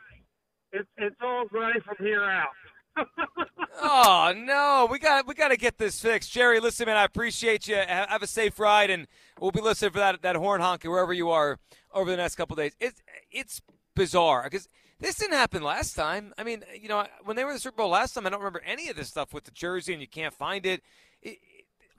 [0.74, 2.50] It's it's all gray from here out.
[3.84, 6.60] Oh no, we got we got to get this fixed, Jerry.
[6.60, 7.76] Listen, man, I appreciate you.
[7.76, 9.08] Have a safe ride, and
[9.40, 11.58] we'll be listening for that that horn honking wherever you are
[11.94, 12.76] over the next couple days.
[12.80, 13.02] It's
[13.32, 13.62] it's
[13.96, 14.68] bizarre because
[15.02, 16.34] this didn't happen last time.
[16.38, 18.40] I mean, you know, when they were in the Super Bowl last time, I don't
[18.40, 20.84] remember any of this stuff with the jersey, and you can't find it.
[21.24, 21.40] it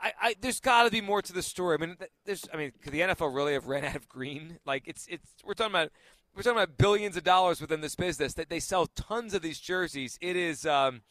[0.01, 1.77] I, I, there's got to be more to the story.
[1.79, 4.59] I mean, there's, I mean, could the NFL really have ran out of green?
[4.65, 5.91] Like, it's, it's, we're talking about,
[6.35, 9.59] we're talking about billions of dollars within this business that they sell tons of these
[9.59, 10.17] jerseys.
[10.21, 11.03] It is, um,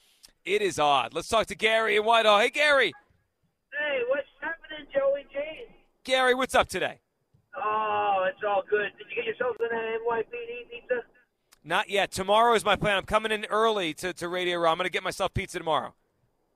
[0.45, 1.13] it is odd.
[1.13, 2.39] Let's talk to Gary in Whitehall.
[2.39, 2.93] Hey, Gary.
[3.77, 5.39] Hey, what's happening, Joey G?
[6.05, 7.01] Gary, what's up today?
[7.61, 8.91] Oh, it's all good.
[8.97, 11.03] Did you get yourself an NYPD pizza?
[11.63, 12.11] Not yet.
[12.11, 12.97] Tomorrow is my plan.
[12.97, 14.71] I'm coming in early to, to Radio Row.
[14.71, 15.93] I'm going to get myself pizza tomorrow.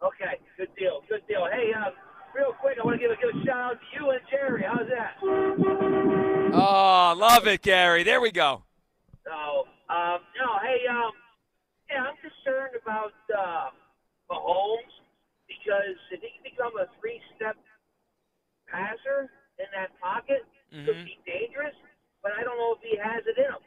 [0.02, 1.48] Okay, good deal, good deal.
[1.52, 1.92] Hey, uh,
[2.36, 4.64] real quick, I want to give a good shout out to you and Jerry.
[4.68, 5.18] How's that?
[6.54, 8.04] Oh, love it, Gary.
[8.04, 8.64] There we go.
[9.24, 11.12] So, um, no, hey, um,
[11.90, 13.70] yeah, I'm concerned about uh,
[14.30, 14.94] Mahomes
[15.48, 17.56] because if he can become a three-step
[18.68, 21.76] passer in that pocket, it could be dangerous.
[22.22, 23.62] But I don't know if he has it in him.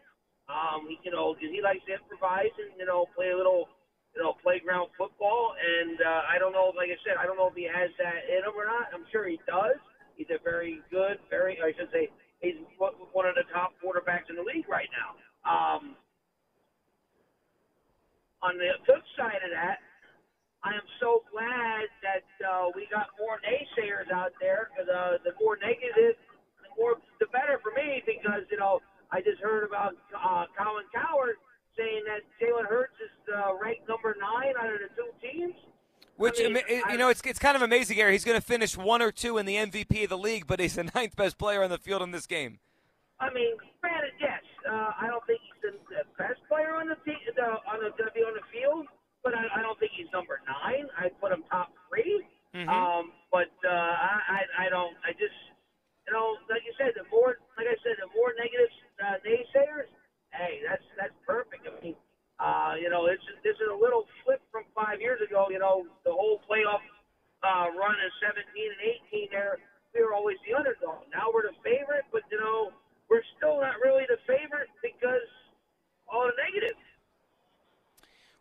[0.48, 3.68] Um, you know, 'cause he likes to improvise and you know play a little,
[4.16, 5.54] you know, playground football.
[5.60, 8.24] And uh, I don't know, like I said, I don't know if he has that
[8.28, 8.88] in him or not.
[8.94, 9.76] I'm sure he does.
[10.16, 14.36] He's a very good, very, I should say, he's one of the top quarterbacks in
[14.36, 15.10] the league right now.
[15.46, 15.96] Um,
[18.42, 19.80] on the flip side of that,
[20.64, 24.70] I am so glad that uh, we got more naysayers out there.
[24.72, 26.18] Because uh, the more negative,
[26.62, 28.02] the more the better for me.
[28.06, 28.80] Because you know,
[29.12, 31.36] I just heard about uh, Colin Cowherd
[31.76, 35.54] saying that Jalen Hurts is uh, ranked number nine out of the two teams.
[36.16, 38.10] Which, I mean, you know, it's, it's kind of amazing, Gary.
[38.10, 40.74] He's going to finish one or two in the MVP of the league, but he's
[40.74, 42.58] the ninth best player on the field in this game.
[43.20, 46.96] I mean, granted, yes, uh, I don't think he's the, the best player on the
[47.06, 48.86] team, the, on the be on the field,
[49.22, 50.86] but I, I don't think he's number nine.
[50.98, 52.68] I put him top 3 Mhm.
[52.68, 54.96] Um, but uh, I, I, I don't.
[55.04, 55.36] I just,
[56.08, 59.92] you know, like you said, the more, like I said, the more negative uh, naysayers.
[60.32, 61.68] Hey, that's that's perfect.
[61.68, 61.96] I mean,
[62.40, 65.52] uh, you know, it's this is a little flip from five years ago.
[65.52, 66.80] You know, the whole playoff
[67.44, 69.60] uh, run in 17 and 18 there,
[69.92, 71.04] we were always the underdog.
[71.12, 72.72] Now we're the favorite, but you know,
[73.12, 75.28] we're still not really the favorite because
[76.08, 76.80] all the negative.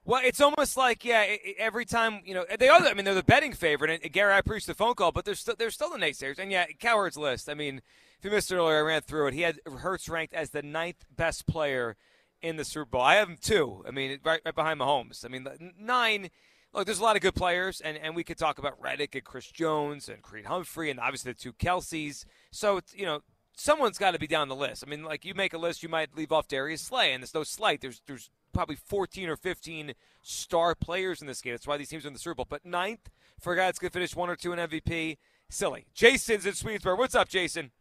[0.07, 1.19] Well, it's almost like yeah.
[1.19, 2.81] i- i- Every time you know they are.
[2.81, 3.91] I mean, they're the betting favorite.
[4.01, 6.39] And Gary, I appreciate the phone call, but there's still there's still the naysayers.
[6.39, 7.49] And yeah, Cowherd's list.
[7.49, 7.81] I mean,
[8.17, 9.33] if you missed it earlier, I ran through it.
[9.33, 11.97] He had Hurts ranked as the ninth best player
[12.41, 13.01] in the Super Bowl.
[13.01, 13.83] I have him two.
[13.85, 15.25] I mean, right, right behind Mahomes.
[15.25, 15.45] I mean,
[15.77, 16.29] nine.
[16.73, 19.23] Look, there's a lot of good players, and, and we could talk about Reddick and
[19.23, 22.25] Chris Jones and Creed Humphrey, and obviously the two Kelces.
[22.51, 23.21] So it's, you know,
[23.55, 24.83] someone's got to be down the list.
[24.85, 27.33] I mean, like you make a list, you might leave off Darius Slay, and there's
[27.33, 27.81] no slight.
[27.81, 31.53] There's there's probably 14 or 15 star players in this game.
[31.53, 32.47] That's why these teams are in the Super Bowl.
[32.49, 35.17] But ninth for a guy that's going to finish one or two in MVP,
[35.49, 35.85] silly.
[35.93, 36.97] Jason's in Swedesburg.
[36.97, 37.71] What's up, Jason?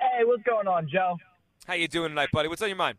[0.00, 1.16] Hey, what's going on, Joe?
[1.66, 2.48] How you doing tonight, buddy?
[2.48, 2.98] What's on your mind?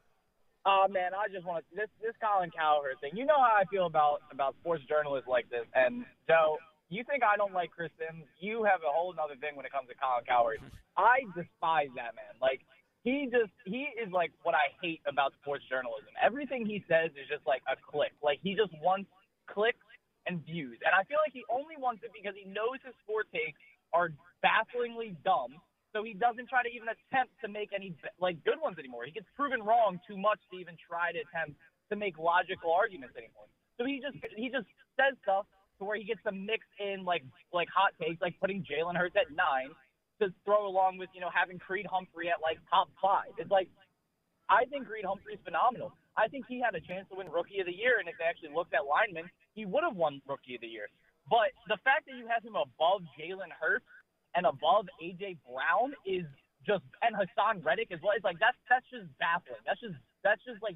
[0.63, 3.17] Oh man, I just want to this this Colin Cowherd thing.
[3.17, 5.65] You know how I feel about about sports journalists like this.
[5.73, 6.57] And Joe,
[6.89, 8.25] you think I don't like Chris Sims?
[8.39, 10.61] You have a whole other thing when it comes to Colin Cowherd.
[10.97, 12.37] I despise that man.
[12.39, 12.61] Like
[13.03, 16.13] he just he is like what I hate about sports journalism.
[16.21, 18.13] Everything he says is just like a click.
[18.21, 19.09] Like he just wants
[19.49, 19.81] clicks
[20.29, 20.77] and views.
[20.85, 23.57] And I feel like he only wants it because he knows his sport takes
[23.89, 24.13] are
[24.45, 25.57] bafflingly dumb.
[25.91, 29.03] So he doesn't try to even attempt to make any like good ones anymore.
[29.09, 31.57] He gets proven wrong too much to even try to attempt
[31.89, 33.49] to make logical arguments anymore.
[33.81, 35.49] So he just he just says stuff
[35.81, 39.17] to where he gets to mix in like like hot takes, like putting Jalen Hurts
[39.17, 39.73] at nine
[40.21, 43.33] to throw along with you know having Creed Humphrey at like top five.
[43.37, 43.67] It's like
[44.49, 45.93] I think Creed Humphrey's phenomenal.
[46.15, 48.27] I think he had a chance to win Rookie of the Year, and if they
[48.27, 50.87] actually looked at linemen, he would have won Rookie of the Year.
[51.29, 53.87] But the fact that you have him above Jalen Hurts
[54.35, 56.25] and above AJ Brown is
[56.67, 58.13] just and Haason Reddick as well.
[58.15, 59.61] It's like that's that's just baffling.
[59.65, 60.75] That's just that's just like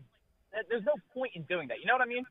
[0.70, 1.80] there's no point in doing that.
[1.80, 2.26] You know what I mean?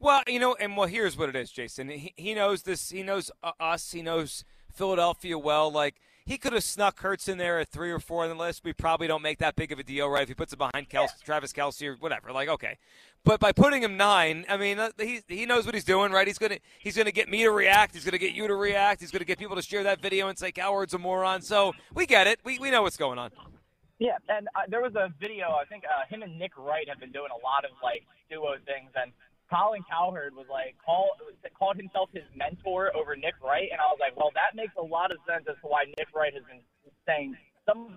[0.00, 1.88] Well, you know, and well, here's what it is, Jason.
[1.88, 2.90] He, he knows this.
[2.90, 3.90] He knows uh, us.
[3.90, 5.70] He knows Philadelphia well.
[5.72, 5.96] Like
[6.28, 8.62] he could have snuck Hurts in there at three or four on the list.
[8.62, 10.22] We probably don't make that big of a deal, right?
[10.22, 12.76] If he puts it behind Kelce, Travis Kelce or whatever, like okay.
[13.24, 16.26] But by putting him nine, I mean uh, he he knows what he's doing, right?
[16.26, 17.94] He's gonna he's gonna get me to react.
[17.94, 19.00] He's gonna get you to react.
[19.00, 21.40] He's gonna get people to share that video and say Cowherd's a moron.
[21.40, 22.40] So we get it.
[22.44, 23.30] We we know what's going on.
[23.98, 25.48] Yeah, and uh, there was a video.
[25.50, 28.54] I think uh, him and Nick Wright have been doing a lot of like duo
[28.66, 29.12] things, and
[29.48, 31.16] Colin Cowherd was like call,
[31.58, 34.84] called himself his mentor over Nick Wright, and I was like, well, that makes a
[34.84, 36.60] lot of sense as to why Nick Wright has been
[37.06, 37.96] saying some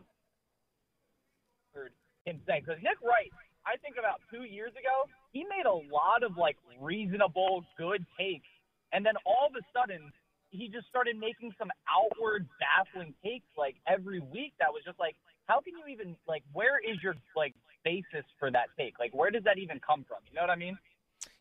[2.48, 3.32] say because Nick Wright,
[3.66, 8.50] I think about two years ago, he made a lot of like reasonable, good takes,
[8.94, 10.12] and then all of a sudden.
[10.52, 15.16] He just started making some outward baffling takes like every week that was just like,
[15.48, 19.00] how can you even like where is your like basis for that take?
[19.00, 20.20] Like where does that even come from?
[20.28, 20.76] You know what I mean?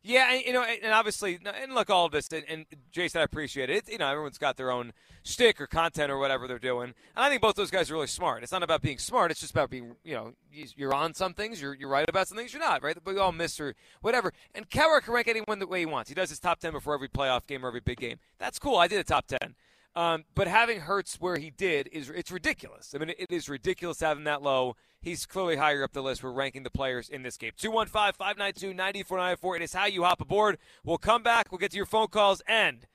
[0.03, 3.25] Yeah, and, you know, and obviously, and look, all of this, and, and Jason, I
[3.25, 3.87] appreciate it.
[3.87, 7.29] You know, everyone's got their own stick or content or whatever they're doing, and I
[7.29, 8.43] think both those guys are really smart.
[8.43, 11.35] It's not about being smart; it's just about being, you know, you- you're on some
[11.35, 12.97] things, you're you're right about some things, you're not, right?
[13.05, 14.33] But we all miss or whatever.
[14.55, 16.09] And Cowherd can rank anyone the way he wants.
[16.09, 18.19] He does his top ten before every playoff game or every big game.
[18.39, 18.77] That's cool.
[18.77, 19.55] I did a top ten.
[19.97, 22.95] Um, but having Hurts where he did is it's ridiculous.
[22.95, 24.77] I mean, it is ridiculous having that low.
[25.03, 26.23] He's clearly higher up the list.
[26.23, 27.53] We're ranking the players in this game.
[27.57, 29.57] 215 592 9494.
[29.57, 30.59] It is how you hop aboard.
[30.85, 31.51] We'll come back.
[31.51, 32.43] We'll get to your phone calls.
[32.47, 32.87] And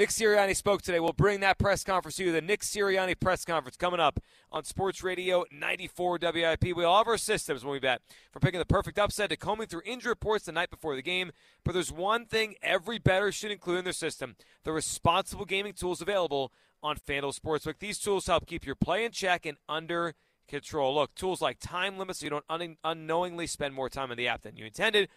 [0.00, 0.98] Nick Sirianni spoke today.
[0.98, 2.32] We'll bring that press conference to you.
[2.32, 4.18] The Nick Sirianni press conference coming up
[4.50, 6.74] on Sports Radio 94 WIP.
[6.74, 8.00] We all have our systems when we bet.
[8.32, 11.32] From picking the perfect upset to combing through injury reports the night before the game.
[11.66, 16.00] But there's one thing every bettor should include in their system the responsible gaming tools
[16.00, 16.50] available
[16.82, 17.78] on FanDuel Sportsbook.
[17.78, 20.14] These tools help keep your play in check and under
[20.48, 20.94] control.
[20.94, 24.28] Look, tools like time limits so you don't un- unknowingly spend more time on the
[24.28, 25.10] app than you intended.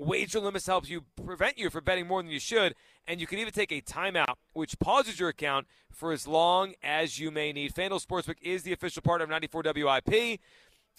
[0.00, 2.74] Wager limits helps you prevent you from betting more than you should,
[3.06, 7.18] and you can even take a timeout, which pauses your account for as long as
[7.18, 7.74] you may need.
[7.74, 10.40] FanDuel Sportsbook is the official partner of 94 WIP,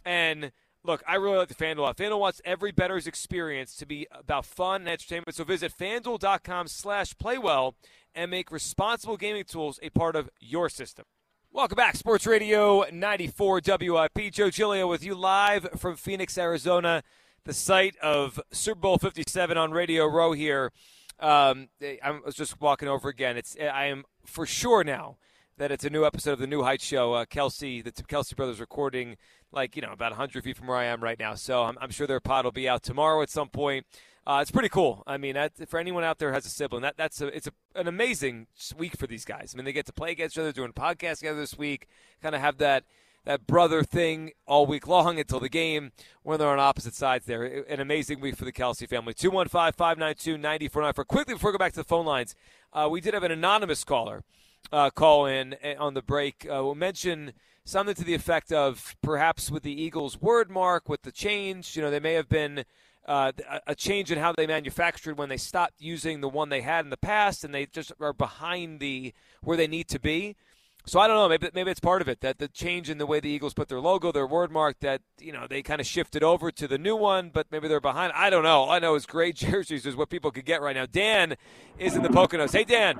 [0.05, 0.51] and
[0.83, 1.95] look, I really like the FanDuel.
[1.95, 7.15] FanDuel wants every bettor's experience to be about fun and entertainment, so visit FanDuel.com slash
[7.15, 7.73] playwell
[8.13, 11.05] and make responsible gaming tools a part of your system.
[11.51, 14.31] Welcome back, Sports Radio 94 WIP.
[14.31, 17.03] Joe Giglio with you live from Phoenix, Arizona,
[17.45, 20.71] the site of Super Bowl 57 on Radio Row here.
[21.19, 23.37] Um, I was just walking over again.
[23.37, 25.17] It's I am for sure now
[25.57, 27.13] that it's a new episode of the New Heights show.
[27.13, 29.17] Uh, Kelce, the Kelce brothers recording
[29.51, 31.35] like you know about 100 feet from where I am right now.
[31.35, 33.85] So I'm, I'm sure their pod will be out tomorrow at some point.
[34.25, 35.03] Uh, it's pretty cool.
[35.07, 37.51] I mean, that, for anyone out there has a sibling, that that's a, it's a,
[37.75, 38.45] an amazing
[38.77, 39.53] week for these guys.
[39.53, 41.87] I mean, they get to play against each other, doing podcasts together this week,
[42.21, 42.83] kind of have that
[43.25, 45.91] that brother thing all week long until the game
[46.23, 47.43] when they're on opposite sides there.
[47.43, 49.13] An amazing week for the Kelce family.
[49.13, 51.05] 215 592 9494.
[51.05, 52.35] Quickly, before we go back to the phone lines,
[52.73, 54.23] uh, we did have an anonymous caller
[54.71, 56.45] uh, call in eh, on the break.
[56.45, 61.03] Uh, we'll mention something to the effect of perhaps with the Eagles' word mark, with
[61.03, 62.65] the change, you know, they may have been.
[63.03, 63.31] Uh,
[63.65, 66.91] a change in how they manufactured when they stopped using the one they had in
[66.91, 70.35] the past, and they just are behind the where they need to be.
[70.85, 71.29] So I don't know.
[71.29, 73.69] Maybe maybe it's part of it that the change in the way the Eagles put
[73.69, 76.77] their logo, their word mark, that you know they kind of shifted over to the
[76.77, 78.13] new one, but maybe they're behind.
[78.15, 78.61] I don't know.
[78.61, 80.85] All I know is great jerseys is what people could get right now.
[80.85, 81.35] Dan
[81.77, 82.51] is in the Poconos.
[82.51, 82.99] Hey Dan.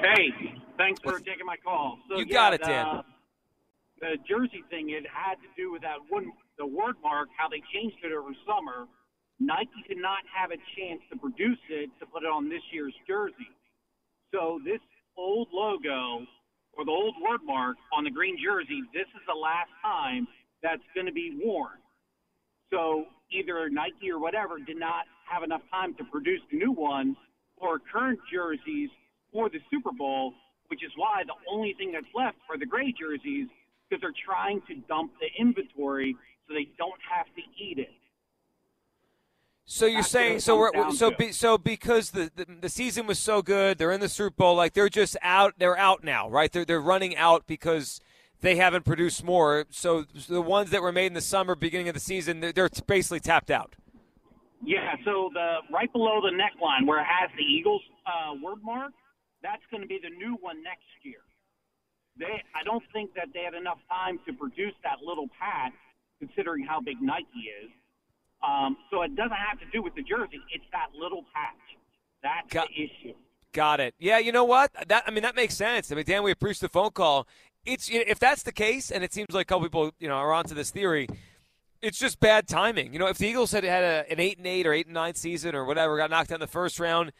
[0.00, 1.98] Hey, thanks for taking my call.
[2.08, 3.02] So, you yeah, got it, Dan.
[4.00, 7.60] The jersey thing, it had to do with that one, the word mark, how they
[7.72, 8.88] changed it over summer.
[9.38, 12.94] Nike did not have a chance to produce it to put it on this year's
[13.06, 13.52] jersey.
[14.32, 14.80] So this
[15.18, 16.24] old logo
[16.80, 20.26] or the old word mark on the green jersey, this is the last time
[20.62, 21.76] that's going to be worn.
[22.72, 27.16] So either Nike or whatever did not have enough time to produce new one
[27.58, 28.88] or current jerseys
[29.30, 30.32] for the Super Bowl,
[30.68, 33.52] which is why the only thing that's left are the gray jerseys
[33.84, 36.16] because they're trying to dump the inventory
[36.48, 37.92] so they don't have to eat it.
[39.72, 43.20] So you're That's saying so we're so be, so because the, the the season was
[43.20, 45.54] so good, they're in the Super Bowl, like they're just out.
[45.58, 46.50] They're out now, right?
[46.50, 48.00] They're they're running out because
[48.40, 49.66] they haven't produced more.
[49.70, 52.68] So the ones that were made in the summer, beginning of the season, they're, they're
[52.88, 53.76] basically tapped out.
[54.60, 58.90] Yeah, so the right below the neckline where it has the Eagles uh, word mark,
[59.40, 61.22] that's going to be the new one next year.
[62.18, 65.78] They, I don't think that they had enough time to produce that little patch,
[66.18, 67.70] considering how big Nike is.
[68.46, 71.54] Um, so it doesn't have to do with the jersey; it's that little patch.
[72.22, 73.14] That's Got- the issue.
[73.52, 73.94] Got it.
[73.98, 74.70] Yeah, you know what?
[74.86, 75.90] That I mean that makes sense.
[75.90, 77.26] I mean, Dan, we appreciate the phone call.
[77.66, 80.32] It's if that's the case, and it seems like a couple people you know are
[80.32, 81.08] onto this theory.
[81.82, 82.92] It's just bad timing.
[82.92, 84.94] You know, if the Eagles had had a, an eight and eight or eight and
[84.94, 87.10] nine season or whatever, got knocked out in the first round,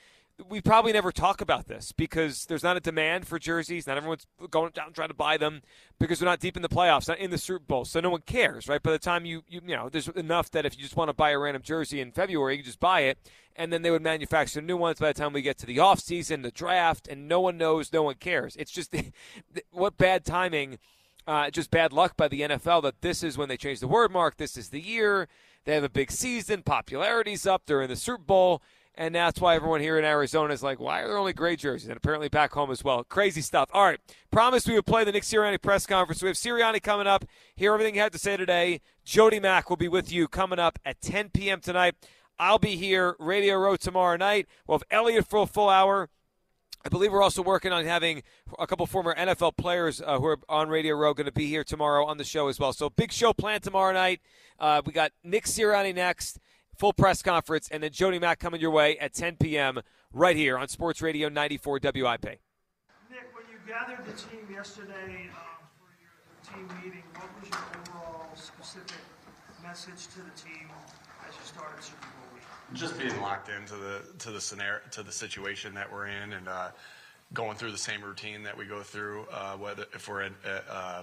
[0.49, 3.87] we probably never talk about this because there's not a demand for jerseys.
[3.87, 5.63] Not everyone's going down trying to buy them
[5.99, 8.23] because they're not deep in the playoffs, not in the Super Bowl, so no one
[8.23, 8.83] cares, right?
[8.83, 11.15] By the time you you, you know, there's enough that if you just want to
[11.15, 13.19] buy a random jersey in February, you just buy it,
[13.57, 16.01] and then they would manufacture new ones by the time we get to the off
[16.01, 18.57] season, the draft, and no one knows, no one cares.
[18.57, 18.95] It's just
[19.71, 20.79] what bad timing.
[21.27, 24.11] Uh, just bad luck by the NFL that this is when they change the word
[24.11, 24.37] mark.
[24.37, 25.29] This is the year.
[25.65, 26.63] They have a big season.
[26.63, 27.67] Popularity's up.
[27.67, 28.63] They're in the Super Bowl.
[29.01, 31.89] And that's why everyone here in Arizona is like, why are there only gray jerseys?
[31.89, 33.03] And apparently back home as well.
[33.03, 33.71] Crazy stuff.
[33.73, 33.99] All right.
[34.31, 36.23] Promised we would play the Nick Sirianni press conference.
[36.23, 37.25] We have Sirianni coming up.
[37.57, 38.83] Hear everything he had to say today.
[39.03, 41.61] Jody Mack will be with you coming up at 10 p.m.
[41.61, 41.95] tonight.
[42.39, 44.47] I'll be here, Radio Row, tomorrow night.
[44.67, 46.11] We'll have Elliot for a full hour.
[46.85, 48.23] I believe we're also working on having
[48.59, 51.65] a couple former NFL players uh, who are on Radio Row going to be here
[51.65, 52.75] tomorrow on the show as well.
[52.75, 54.21] So big show planned tomorrow night.
[54.59, 56.39] Uh, we got Nick Sirianni next,
[56.81, 59.81] full press conference, and then Jody Mack coming your way at 10 p.m.
[60.15, 61.95] right here on Sports Radio 94 WIP.
[61.95, 62.41] Nick,
[63.35, 68.25] when you gathered the team yesterday um, for your team meeting, what was your overall
[68.35, 68.97] specific
[69.63, 70.69] message to the team
[71.29, 72.43] as you started Super Bowl week?
[72.73, 76.49] just being locked into the to the scenario to the situation that we're in and
[76.49, 76.71] uh,
[77.35, 80.65] going through the same routine that we go through uh, whether if we're at, at
[80.71, 81.03] uh,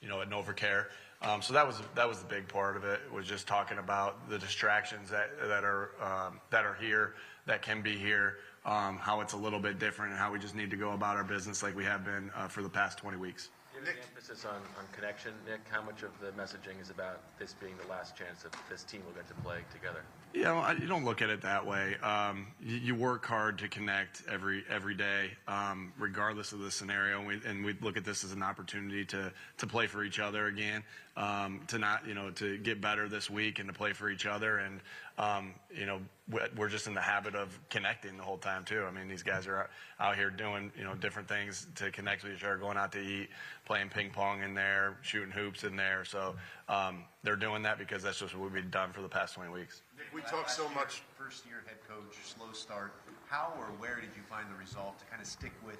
[0.00, 0.86] you know at NovaCare.
[1.20, 4.28] Um, so that was that was the big part of it was just talking about
[4.30, 7.14] the distractions that that are um, that are here
[7.46, 8.36] that can be here.
[8.64, 11.16] Um, how it's a little bit different and how we just need to go about
[11.16, 13.48] our business like we have been uh, for the past 20 weeks.
[13.72, 17.54] Given the emphasis on, on connection, Nick, how much of the messaging is about this
[17.54, 20.02] being the last chance that this team will get to play together?
[20.34, 21.96] You know, I, you don't look at it that way.
[22.02, 27.18] Um, you, you work hard to connect every every day, um, regardless of the scenario.
[27.18, 30.20] And we, and we look at this as an opportunity to to play for each
[30.20, 30.84] other again,
[31.16, 34.26] um, to not you know to get better this week and to play for each
[34.26, 34.58] other.
[34.58, 34.80] And
[35.16, 35.98] um, you know,
[36.30, 38.84] we- we're just in the habit of connecting the whole time too.
[38.84, 42.34] I mean, these guys are out- here doing you know different things to connect with
[42.34, 43.30] each other, going out to eat,
[43.64, 46.04] playing ping pong in there, shooting hoops in there.
[46.04, 46.36] So
[46.68, 49.80] um, they're doing that because that's just what we've done for the past 20 weeks.
[49.98, 52.92] Nick, we talk so much first year head coach, slow start.
[53.26, 55.78] How or where did you find the resolve to kind of stick with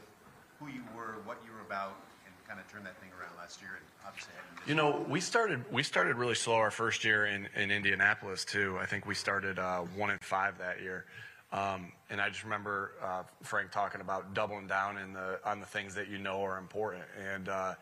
[0.59, 1.95] who you were, what you were about,
[2.27, 5.21] and kind of turn that thing around last year and obviously heading You know, we
[5.21, 8.77] started we started really slow our first year in, in Indianapolis too.
[8.81, 11.05] I think we started uh, one and five that year.
[11.53, 15.67] Um, and I just remember uh, Frank talking about doubling down in the, on the
[15.67, 17.05] things that you know are important.
[17.33, 17.75] And, uh,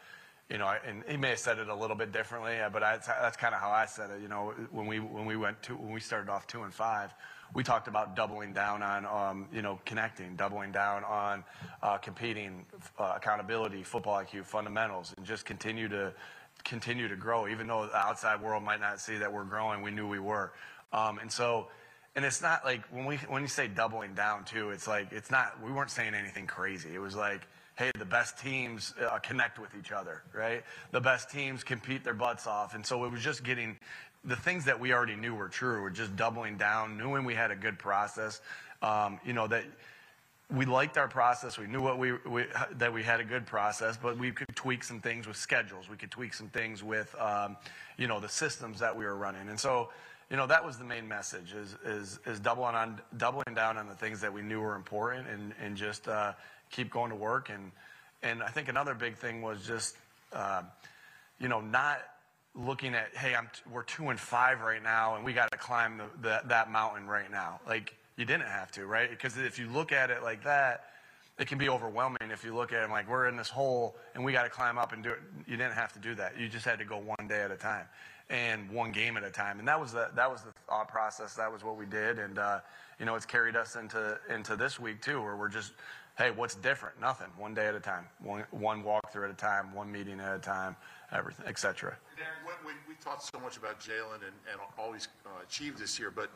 [0.50, 2.98] you know, and he may have said it a little bit differently, uh, but I,
[2.98, 4.22] that's kind of how I said it.
[4.22, 7.12] You know, when we when we went to when we started off two and five,
[7.52, 11.42] we talked about doubling down on um, you know connecting, doubling down on
[11.82, 12.64] uh, competing,
[12.98, 16.12] uh, accountability, football IQ, fundamentals, and just continue to
[16.62, 17.48] continue to grow.
[17.48, 20.52] Even though the outside world might not see that we're growing, we knew we were.
[20.92, 21.66] Um, and so
[22.14, 25.30] and it's not like when we when you say doubling down too it's like it's
[25.30, 29.58] not we weren't saying anything crazy it was like hey the best teams uh, connect
[29.58, 33.22] with each other right the best teams compete their butts off and so it was
[33.22, 33.76] just getting
[34.24, 37.50] the things that we already knew were true were just doubling down knowing we had
[37.50, 38.40] a good process
[38.82, 39.64] um, you know that
[40.54, 41.58] we liked our process.
[41.58, 42.44] We knew what we, we,
[42.76, 45.88] that we had a good process, but we could tweak some things with schedules.
[45.88, 47.56] We could tweak some things with, um,
[47.98, 49.48] you know, the systems that we were running.
[49.48, 49.90] And so,
[50.30, 53.88] you know, that was the main message is, is, is doubling on, doubling down on
[53.88, 56.32] the things that we knew were important and, and just, uh,
[56.70, 57.50] keep going to work.
[57.50, 57.72] And,
[58.22, 59.96] and I think another big thing was just,
[60.32, 60.62] uh,
[61.38, 61.98] you know, not
[62.54, 65.58] looking at, hey, I'm, t- we're two and five right now and we got to
[65.58, 67.60] climb the, the, that mountain right now.
[67.66, 69.10] Like you didn't have to, right?
[69.10, 70.86] Because if you look at it like that,
[71.38, 74.24] it can be overwhelming if you look at it like we're in this hole and
[74.24, 75.18] we got to climb up and do it.
[75.46, 76.40] You didn't have to do that.
[76.40, 77.84] You just had to go one day at a time
[78.30, 79.58] and one game at a time.
[79.58, 81.34] And that was the that was the thought process.
[81.34, 82.60] That was what we did, and uh,
[82.98, 85.72] you know it's carried us into into this week too, where we're just,
[86.18, 87.00] hey, what's different?
[87.00, 87.28] Nothing.
[87.36, 88.04] One day at a time.
[88.22, 89.74] One one walkthrough at a time.
[89.74, 90.76] One meeting at a time.
[91.12, 91.96] Everything, etc.
[92.16, 95.78] Darren, when, when we talked so much about Jalen and, and all he's uh, achieved
[95.78, 96.30] this year, but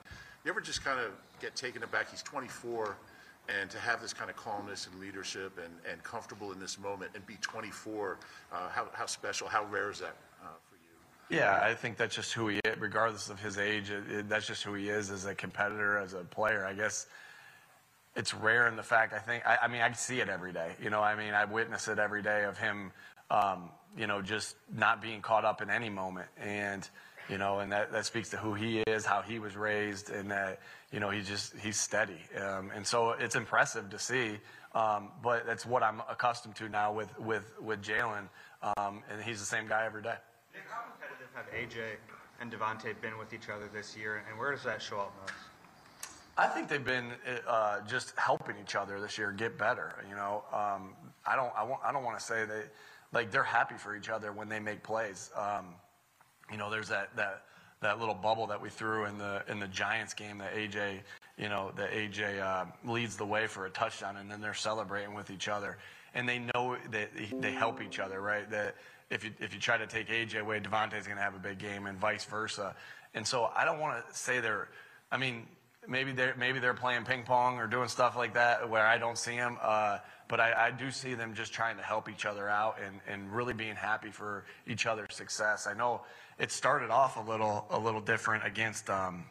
[0.45, 2.11] you ever just kind of get taken aback?
[2.11, 2.97] He's 24
[3.49, 7.11] and to have this kind of calmness and leadership and, and comfortable in this moment
[7.15, 8.19] and be 24,
[8.53, 11.37] uh, how, how special, how rare is that uh, for you?
[11.37, 13.91] Yeah, I think that's just who he is, regardless of his age.
[13.91, 16.65] It, it, that's just who he is as a competitor, as a player.
[16.65, 17.07] I guess
[18.17, 19.13] it's rare in the fact.
[19.13, 19.47] I think.
[19.47, 20.73] I, I mean, I see it every day.
[20.83, 22.93] You know, I mean, I witness it every day of him.
[23.31, 26.89] Um, you know, just not being caught up in any moment, and
[27.31, 30.31] you know, and that, that speaks to who he is, how he was raised, and
[30.33, 30.61] that,
[30.93, 32.19] you know, he's just, he's steady.
[32.37, 34.39] Um, and so it's impressive to see,
[34.75, 38.29] um, but that's what I'm accustomed to now with, with, with Jalen,
[38.77, 40.17] um, and he's the same guy every day.
[40.53, 41.99] Nick, how competitive have AJ
[42.41, 45.33] and DeVonta been with each other this year, and where does that show up most?
[46.37, 47.13] I think they've been
[47.47, 49.95] uh, just helping each other this year get better.
[50.09, 50.95] You know, um,
[51.27, 52.63] I don't, I, want, I don't want to say they,
[53.13, 55.31] like they're happy for each other when they make plays.
[55.37, 55.75] Um,
[56.51, 57.43] you know, there's that that
[57.81, 61.01] that little bubble that we threw in the in the Giants game that AJ,
[61.39, 65.15] you know, that AJ uh, leads the way for a touchdown, and then they're celebrating
[65.15, 65.79] with each other,
[66.15, 68.51] and they know that they help each other, right?
[68.51, 68.77] That
[69.11, 71.59] if you if you try to take AJ away, DeVonta's going to have a big
[71.59, 72.75] game, and vice versa.
[73.15, 74.69] And so I don't want to say they're,
[75.11, 75.47] I mean,
[75.91, 79.19] maybe they're maybe they're playing ping pong or doing stuff like that where I don't
[79.19, 79.59] see them.
[79.61, 79.99] Uh,
[80.29, 83.35] but I, I, do see them just trying to help each other out and, and
[83.35, 85.67] really being happy for each other's success.
[85.67, 86.03] I know
[86.39, 89.25] it started off a little a little different against um,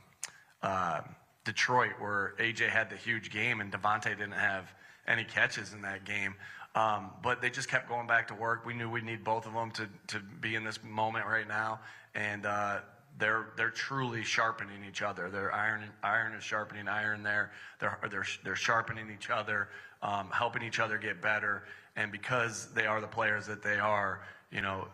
[0.62, 1.00] uh,
[1.46, 4.74] Detroit, where AJ had the huge game and DeVonta didn't have
[5.08, 6.36] any catches in that game.
[6.76, 8.66] Um, but they just kept going back to work.
[8.66, 11.80] We knew we'd need both of them to to be in this moment right now,
[12.14, 12.80] and uh,
[13.20, 15.30] they're they're truly sharpening each other.
[15.30, 17.22] They're iron iron is sharpening iron.
[17.22, 19.70] There, they're they're they're sharpening each other,
[20.02, 21.64] um, helping each other get better.
[21.96, 24.88] And because they are the players that they are, you know,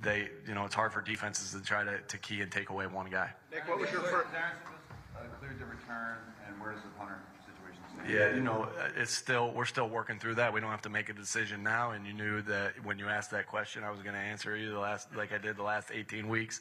[0.00, 2.86] they, you know, it's hard for defenses to try to, to key and take away
[2.86, 3.30] one guy.
[3.50, 4.28] Nick, what was your first?
[4.34, 8.10] Uh, cleared the return, and where does the punter situation stand?
[8.10, 10.52] Yeah, you know, it's still we're still working through that.
[10.52, 13.30] We don't have to make a decision now, and you knew that when you asked
[13.30, 15.90] that question, I was going to answer you the last like I did the last
[15.92, 16.60] 18 weeks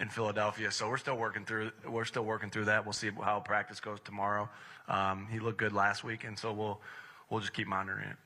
[0.00, 0.70] in Philadelphia.
[0.70, 2.84] So we're still working through we're still working through that.
[2.84, 4.48] We'll see how practice goes tomorrow.
[4.88, 6.80] Um, he looked good last week, and so we'll
[7.28, 8.16] we'll just keep monitoring it.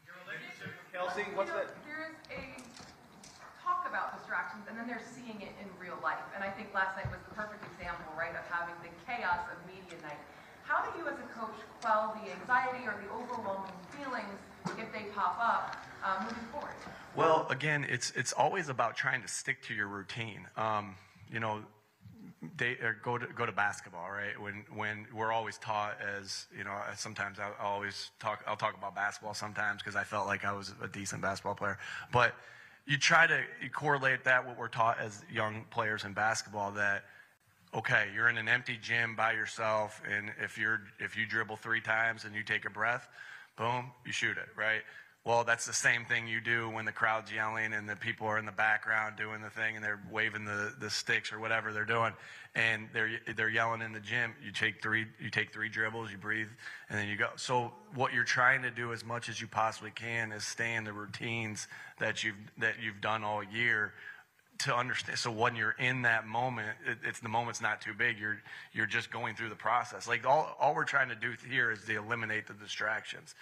[0.93, 1.75] Kelsey, what's that?
[1.85, 2.43] There is a
[3.63, 6.23] talk about distractions, and then they're seeing it in real life.
[6.35, 9.59] And I think last night was the perfect example, right, of having the chaos of
[9.67, 10.23] media night.
[10.63, 14.39] How do you, as a coach, quell the anxiety or the overwhelming feelings
[14.79, 16.79] if they pop up uh, moving forward?
[17.17, 20.47] Well, again, it's it's always about trying to stick to your routine.
[20.57, 20.95] Um,
[21.35, 21.61] you know,
[22.57, 24.41] they uh, go to go to basketball, right?
[24.41, 28.45] When when we're always taught as you know, sometimes I always talk.
[28.47, 31.79] I'll talk about basketball sometimes because I felt like I was a decent basketball player,
[32.13, 32.35] but
[32.87, 33.41] you try to
[33.73, 37.05] correlate that what we're taught as young players in basketball that
[37.75, 41.81] okay you're in an empty gym by yourself and if you're if you dribble three
[41.81, 43.09] times and you take a breath
[43.57, 44.83] boom you shoot it right
[45.25, 48.39] well, that's the same thing you do when the crowd's yelling and the people are
[48.39, 51.87] in the background doing the thing and they're waving the, the sticks or whatever they're
[51.87, 52.13] doing,
[52.55, 54.35] and they're they're yelling in the gym.
[54.45, 56.49] You take three you take three dribbles, you breathe,
[56.91, 57.29] and then you go.
[57.37, 60.85] So what you're trying to do as much as you possibly can is stay in
[60.85, 61.69] the routines
[62.01, 63.95] that you've that you've done all year
[64.59, 65.19] to understand.
[65.19, 68.19] So when you're in that moment, it, it's the moment's not too big.
[68.19, 68.43] You're
[68.75, 70.07] you're just going through the process.
[70.07, 73.35] Like all all we're trying to do here is to eliminate the distractions.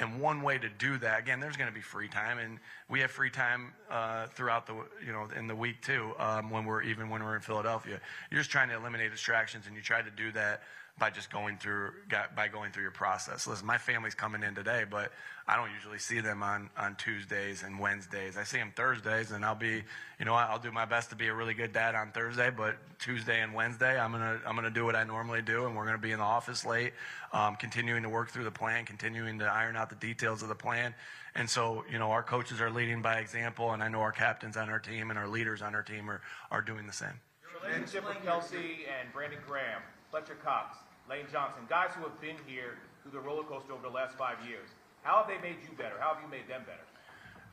[0.00, 3.00] And one way to do that, again, there's going to be free time, and we
[3.00, 4.74] have free time uh, throughout the,
[5.06, 6.12] you know, in the week too.
[6.18, 9.76] Um, when we're even when we're in Philadelphia, you're just trying to eliminate distractions, and
[9.76, 10.62] you try to do that
[11.00, 11.92] by just going through
[12.36, 13.46] by going through your process.
[13.46, 15.10] Listen, my family's coming in today, but
[15.48, 18.36] I don't usually see them on on Tuesdays and Wednesdays.
[18.36, 19.82] I see them Thursdays, and I'll be,
[20.18, 22.76] you know, I'll do my best to be a really good dad on Thursday, but
[22.98, 25.98] Tuesday and Wednesday, I'm gonna I'm gonna do what I normally do, and we're gonna
[25.98, 26.92] be in the office late,
[27.32, 30.54] um, continuing to work through the plan, continuing to iron out the details of the
[30.54, 30.94] plan.
[31.34, 34.56] And so, you know, our coaches are leading by example, and I know our captains
[34.56, 36.20] on our team and our leaders on our team are
[36.50, 37.18] are doing the same.
[37.62, 40.76] Relationship with Kelce and Brandon Graham, Fletcher Cox,
[41.10, 44.36] Lane Johnson, guys who have been here through the roller coaster over the last five
[44.48, 44.68] years.
[45.02, 45.96] How have they made you better?
[45.98, 46.86] How have you made them better?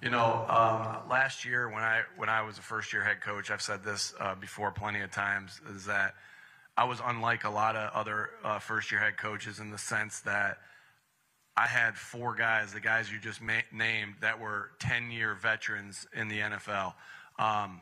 [0.03, 3.49] You know, um, last year when I when I was a first year head coach,
[3.49, 6.13] I've said this uh, before plenty of times, is that
[6.77, 10.19] I was unlike a lot of other uh, first year head coaches in the sense
[10.19, 10.59] that
[11.55, 16.05] I had four guys, the guys you just ma- named, that were ten year veterans
[16.13, 16.93] in the NFL,
[17.39, 17.81] um,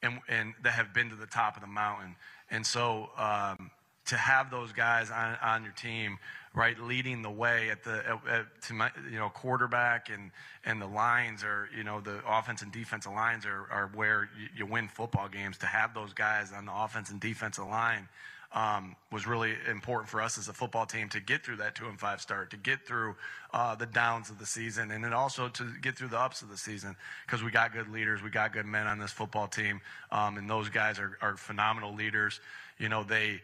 [0.00, 2.14] and and that have been to the top of the mountain,
[2.52, 3.10] and so.
[3.16, 3.72] Um,
[4.08, 6.18] to have those guys on, on your team,
[6.54, 10.30] right, leading the way at the at, at, to my, you know quarterback and
[10.64, 14.48] and the lines are you know the offense and defensive lines are are where you,
[14.56, 15.58] you win football games.
[15.58, 18.08] To have those guys on the offense and defensive line.
[18.50, 21.86] Um, was really important for us as a football team to get through that two
[21.86, 23.14] and five start, to get through
[23.52, 26.48] uh, the downs of the season, and then also to get through the ups of
[26.48, 26.96] the season
[27.26, 30.48] because we got good leaders, we got good men on this football team, um, and
[30.48, 32.40] those guys are, are phenomenal leaders.
[32.78, 33.42] You know, they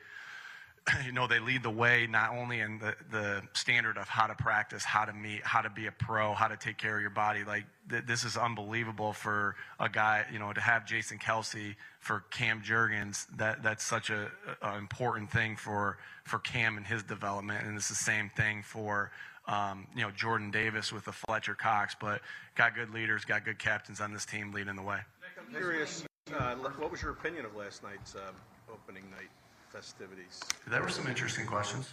[1.07, 4.35] you know, they lead the way not only in the, the standard of how to
[4.35, 7.11] practice, how to meet, how to be a pro, how to take care of your
[7.11, 7.45] body.
[7.45, 12.25] Like, th- this is unbelievable for a guy, you know, to have Jason Kelce for
[12.31, 13.27] Cam Jurgens.
[13.37, 14.31] That, that's such a,
[14.63, 17.67] a important thing for, for Cam and his development.
[17.67, 19.11] And it's the same thing for,
[19.47, 21.97] um, you know, Jordan Davis with the Fletcher Cox.
[21.99, 22.21] But
[22.57, 25.01] got good leaders, got good captains on this team leading the way.
[25.39, 26.05] I'm curious,
[26.39, 28.33] uh, what was your opinion of last night's uh,
[28.71, 29.31] opening night?
[29.75, 30.41] Festivities?
[30.69, 31.89] There were some interesting questions.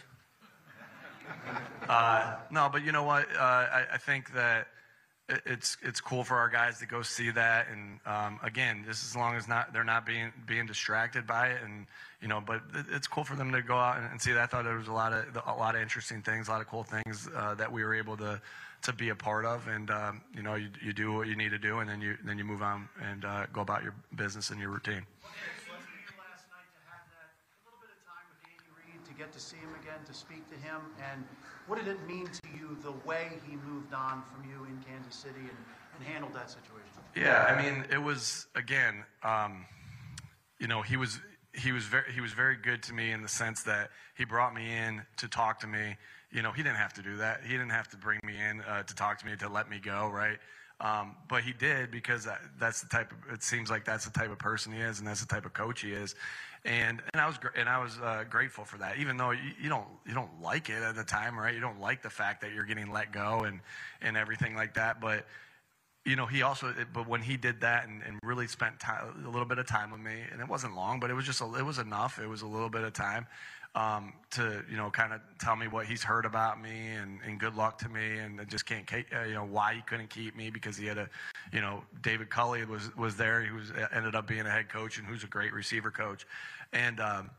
[1.89, 3.27] Uh, no, but you know what?
[3.35, 4.67] Uh, I, I, think that
[5.45, 9.15] it's it's cool for our guys to go see that, and um, again, just as
[9.15, 11.87] long as not they're not being being distracted by it, and
[12.21, 12.61] you know, but
[12.91, 14.43] it's cool for them to go out and, and see that.
[14.43, 16.67] I thought there was a lot of a lot of interesting things, a lot of
[16.67, 18.41] cool things uh, that we were able to
[18.83, 21.51] to be a part of, and um, you know, you, you do what you need
[21.51, 24.49] to do, and then you then you move on and uh, go about your business
[24.49, 25.05] and your routine.
[29.21, 31.23] Get to see him again, to speak to him, and
[31.67, 35.13] what did it mean to you the way he moved on from you in Kansas
[35.13, 35.57] City and,
[35.95, 36.89] and handled that situation?
[37.15, 39.65] Yeah, I mean, it was again, um,
[40.59, 41.19] you know, he was
[41.53, 44.55] he was very he was very good to me in the sense that he brought
[44.55, 45.97] me in to talk to me.
[46.31, 47.41] You know, he didn't have to do that.
[47.43, 49.79] He didn't have to bring me in uh, to talk to me to let me
[49.79, 50.39] go, right?
[50.81, 53.33] Um, but he did because that, that's the type of.
[53.33, 55.53] It seems like that's the type of person he is, and that's the type of
[55.53, 56.15] coach he is
[56.65, 58.97] and and I was and I was uh, grateful for that.
[58.97, 61.53] Even though you, you, don't you don't like it at the time, right?
[61.53, 63.59] You don't like the fact that you're getting let go and
[64.01, 65.01] and everything like that.
[65.01, 65.25] But
[66.05, 69.29] you know, he also but when he did that and, and really spent time, a
[69.29, 71.55] little bit of time with me, and it wasn't long, but it was just a,
[71.55, 72.19] it was enough.
[72.19, 73.25] It was a little bit of time
[73.75, 77.39] um, to you know kind of tell me what he's heard about me and, and
[77.39, 80.35] good luck to me and I just can't uh, you know why he couldn't keep
[80.35, 81.09] me because he had a
[81.53, 84.97] you know David Culley was was there he was ended up being a head coach
[84.97, 86.25] and who's a great receiver coach
[86.73, 87.29] and um,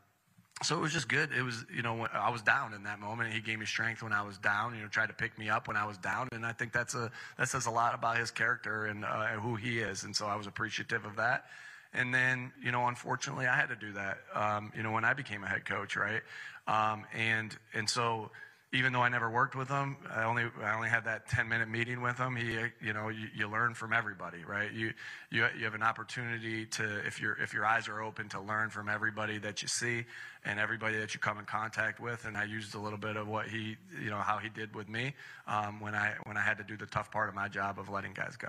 [0.62, 1.30] so it was just good.
[1.36, 3.32] It was, you know, I was down in that moment.
[3.32, 4.74] He gave me strength when I was down.
[4.74, 6.94] You know, tried to pick me up when I was down, and I think that's
[6.94, 10.04] a that says a lot about his character and uh, who he is.
[10.04, 11.46] And so I was appreciative of that.
[11.94, 14.18] And then, you know, unfortunately, I had to do that.
[14.34, 16.22] Um, you know, when I became a head coach, right?
[16.66, 18.30] Um, and and so,
[18.74, 21.68] even though I never worked with him, I only I only had that ten minute
[21.68, 22.34] meeting with him.
[22.36, 24.72] He, you know, you, you learn from everybody, right?
[24.72, 24.94] You
[25.30, 28.70] you you have an opportunity to if your if your eyes are open to learn
[28.70, 30.04] from everybody that you see
[30.44, 32.24] and everybody that you come in contact with.
[32.24, 34.88] And I used a little bit of what he, you know, how he did with
[34.88, 35.14] me
[35.46, 37.90] um, when I when I had to do the tough part of my job of
[37.90, 38.48] letting guys go.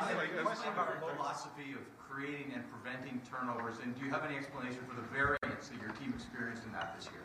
[0.00, 4.36] A question about your philosophy of creating and preventing turnovers, and do you have any
[4.36, 7.22] explanation for the variance that your team experienced in that this year?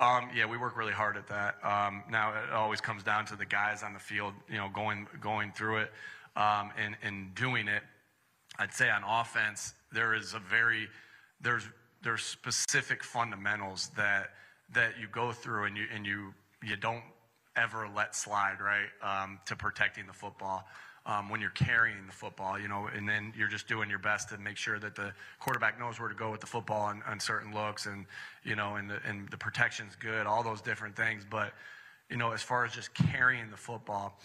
[0.00, 1.56] Um, yeah, we work really hard at that.
[1.62, 5.06] Um, now it always comes down to the guys on the field, you know, going
[5.20, 5.92] going through it
[6.36, 7.82] um, and and doing it.
[8.58, 10.88] I'd say on offense, there is a very
[11.42, 11.64] there's
[12.02, 14.30] there's specific fundamentals that
[14.72, 16.32] that you go through and you and you
[16.64, 17.04] you don't
[17.56, 20.64] ever let slide right um, to protecting the football
[21.06, 24.28] um, when you're carrying the football, you know, and then you're just doing your best
[24.28, 27.18] to make sure that the quarterback knows where to go with the football on, on
[27.18, 28.06] certain looks, and
[28.44, 31.24] you know, and the, and the protection's good, all those different things.
[31.28, 31.52] But
[32.10, 34.18] you know, as far as just carrying the football,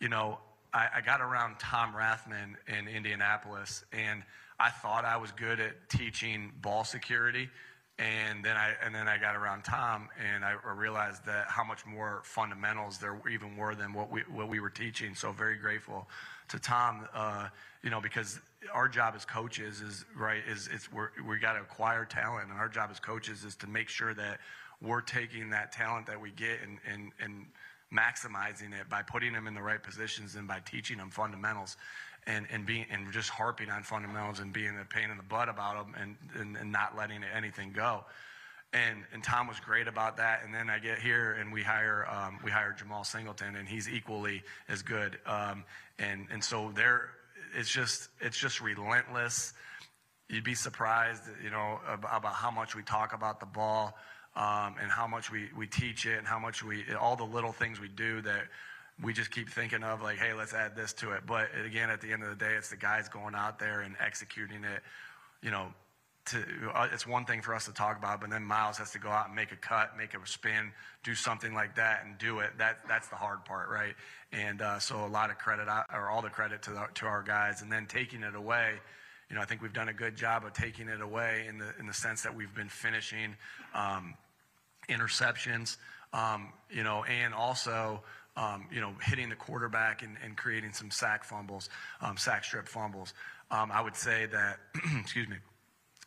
[0.00, 0.38] you know,
[0.72, 4.22] I, I got around Tom Rathman in Indianapolis, and
[4.58, 7.50] I thought I was good at teaching ball security.
[7.98, 11.84] And then I and then I got around Tom, and I realized that how much
[11.86, 15.14] more fundamentals there even were than what we what we were teaching.
[15.14, 16.08] So very grateful
[16.48, 17.48] to Tom, uh,
[17.82, 18.40] you know, because
[18.72, 22.58] our job as coaches is right is it's we're, we got to acquire talent, and
[22.58, 24.40] our job as coaches is to make sure that
[24.80, 27.46] we're taking that talent that we get and and and
[27.92, 31.76] maximizing it by putting them in the right positions and by teaching them fundamentals
[32.26, 35.48] and, and being and just harping on fundamentals and being a pain in the butt
[35.48, 38.04] about them and, and, and not letting anything go.
[38.72, 40.42] And, and Tom was great about that.
[40.44, 43.88] And then I get here and we hire um, we hire Jemal Singleton and he's
[43.88, 45.18] equally as good.
[45.26, 45.64] Um,
[45.98, 47.10] and and so there,
[47.54, 49.52] it's just it's just relentless.
[50.28, 53.94] You'd be surprised, you know, about how much we talk about the ball
[54.34, 57.52] um, and how much we, we teach it and how much we all the little
[57.52, 58.44] things we do that
[59.02, 61.22] we just keep thinking of like, hey, let's add this to it.
[61.26, 63.96] But again, at the end of the day, it's the guys going out there and
[64.00, 64.82] executing it.
[65.42, 65.74] You know,
[66.26, 66.38] to
[66.74, 69.08] uh, it's one thing for us to talk about, but then Miles has to go
[69.08, 70.72] out and make a cut, make a spin,
[71.02, 72.50] do something like that, and do it.
[72.58, 73.94] That that's the hard part, right?
[74.32, 77.22] And uh, so a lot of credit, or all the credit to the, to our
[77.22, 78.74] guys, and then taking it away.
[79.28, 81.72] You know, I think we've done a good job of taking it away in the
[81.80, 83.36] in the sense that we've been finishing
[83.74, 84.14] um,
[84.88, 85.76] interceptions.
[86.12, 88.02] Um, you know, and also
[88.36, 91.68] um, you know, hitting the quarterback and, and creating some sack fumbles,
[92.00, 93.14] um, sack strip fumbles.
[93.50, 94.58] Um, I would say that,
[95.00, 95.36] excuse me,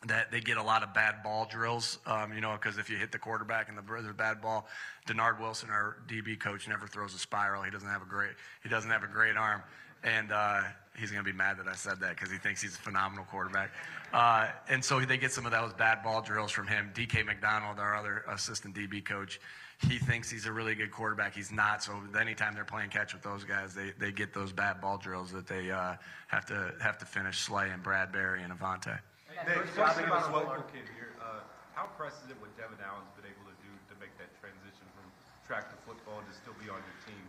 [0.06, 2.96] that they get a lot of bad ball drills, um, you know, because if you
[2.96, 4.66] hit the quarterback and the a bad ball,
[5.06, 7.62] Dennard Wilson, our DB coach, never throws a spiral.
[7.62, 9.62] He doesn't have a great he doesn't have a great arm,
[10.04, 10.62] and uh,
[10.98, 13.24] he's going to be mad that I said that because he thinks he's a phenomenal
[13.24, 13.70] quarterback.
[14.12, 16.90] Uh, and so they get some of those bad ball drills from him.
[16.94, 19.40] DK McDonald, our other assistant DB coach,
[19.84, 21.34] he thinks he's a really good quarterback.
[21.34, 21.82] He's not.
[21.82, 25.30] So anytime they're playing catch with those guys, they, they get those bad ball drills
[25.32, 25.94] that they uh,
[26.28, 28.98] have to have to finish Slay and Bradberry and Avonte.
[29.46, 31.12] Dave, question about a local kid here.
[31.20, 31.40] Uh,
[31.74, 34.88] how impressed is it what Devin Allen's been able to do to make that transition
[34.96, 35.04] from
[35.46, 37.20] track to football and to still be on your team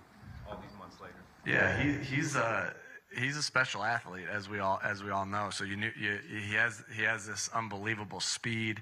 [0.48, 1.20] all these months later?
[1.46, 2.74] Yeah, he, he's a
[3.16, 5.50] he's a special athlete, as we all as we all know.
[5.52, 8.82] So you knew you, he has he has this unbelievable speed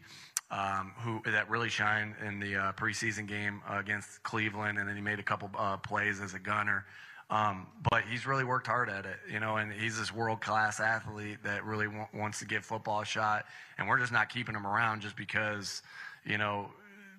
[0.52, 4.96] um, who that really shined in the uh, preseason game uh, against Cleveland, and then
[4.96, 6.86] he made a couple uh, plays as a gunner.
[7.30, 10.80] Um, but he's really worked hard at it, you know, and he's this world class
[10.80, 13.46] athlete that really w- wants to give football a shot.
[13.80, 15.82] And we're just not keeping him around just because,
[16.24, 16.70] you know,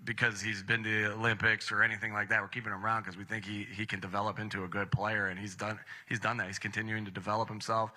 [0.05, 2.41] because he's been to the Olympics or anything like that.
[2.41, 5.27] We're keeping him around because we think he, he can develop into a good player,
[5.27, 6.47] and he's done he's done that.
[6.47, 7.91] He's continuing to develop himself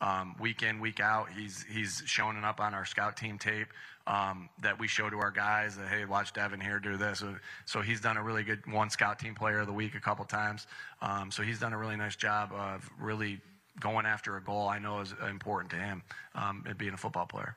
[0.00, 1.28] um, week in week out.
[1.30, 3.68] He's he's showing up on our scout team tape
[4.06, 7.20] um, that we show to our guys that hey, watch Devin here do this.
[7.20, 7.34] So,
[7.64, 10.24] so, he's done a really good one scout team player of the week a couple
[10.24, 10.66] times.
[11.02, 13.40] Um, so he's done a really nice job of really
[13.80, 14.68] going after a goal.
[14.68, 16.02] I know is important to him,
[16.34, 17.56] um, being a football player.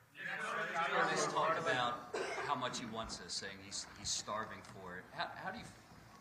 [1.05, 2.15] Let's talk about
[2.45, 5.03] how much he wants this, saying he's he's starving for it.
[5.11, 5.65] How, how do you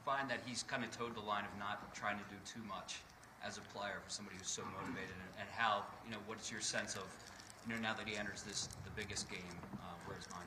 [0.04, 2.96] find that he's kind of toed the line of not trying to do too much
[3.48, 6.60] as a player for somebody who's so motivated, and, and how you know what's your
[6.60, 7.08] sense of
[7.66, 9.56] you know now that he enters this the biggest game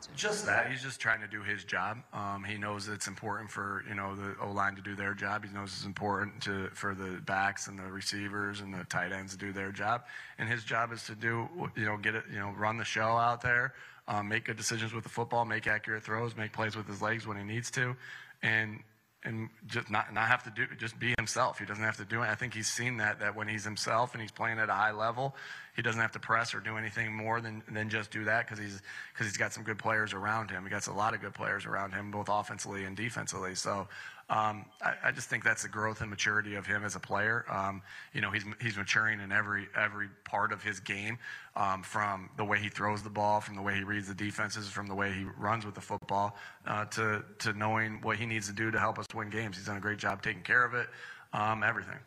[0.01, 0.15] mindset?
[0.15, 1.97] Just that he's just trying to do his job.
[2.13, 5.45] Um, he knows it's important for you know the O line to do their job.
[5.45, 9.33] He knows it's important to for the backs and the receivers and the tight ends
[9.33, 10.03] to do their job.
[10.37, 13.17] And his job is to do you know get it you know run the show
[13.17, 13.73] out there,
[14.07, 17.27] um, make good decisions with the football, make accurate throws, make plays with his legs
[17.27, 17.95] when he needs to,
[18.43, 18.79] and
[19.23, 21.59] and just not not have to do just be himself.
[21.59, 22.27] He doesn't have to do it.
[22.27, 24.91] I think he's seen that that when he's himself and he's playing at a high
[24.91, 25.35] level,
[25.75, 28.59] he doesn't have to press or do anything more than than just do that because
[28.59, 28.81] he's
[29.13, 30.63] because he's got some good players around him.
[30.63, 33.55] He got a lot of good players around him, both offensively and defensively.
[33.55, 33.87] So
[34.31, 37.43] um, I, I, just think that's the growth and maturity of him as a player.
[37.49, 37.81] Um,
[38.13, 41.17] you know, he's he's maturing in every every part of his game,
[41.57, 44.69] um, from the way he throws the ball, from the way he reads the defenses,
[44.69, 48.47] from the way he runs with the football, uh, to to knowing what he needs
[48.47, 49.57] to do to help us win games.
[49.57, 50.87] He's done a great job taking care of it.
[51.33, 51.99] Um, everything.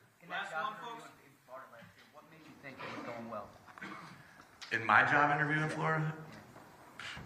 [4.73, 6.11] In my job interview in Florida,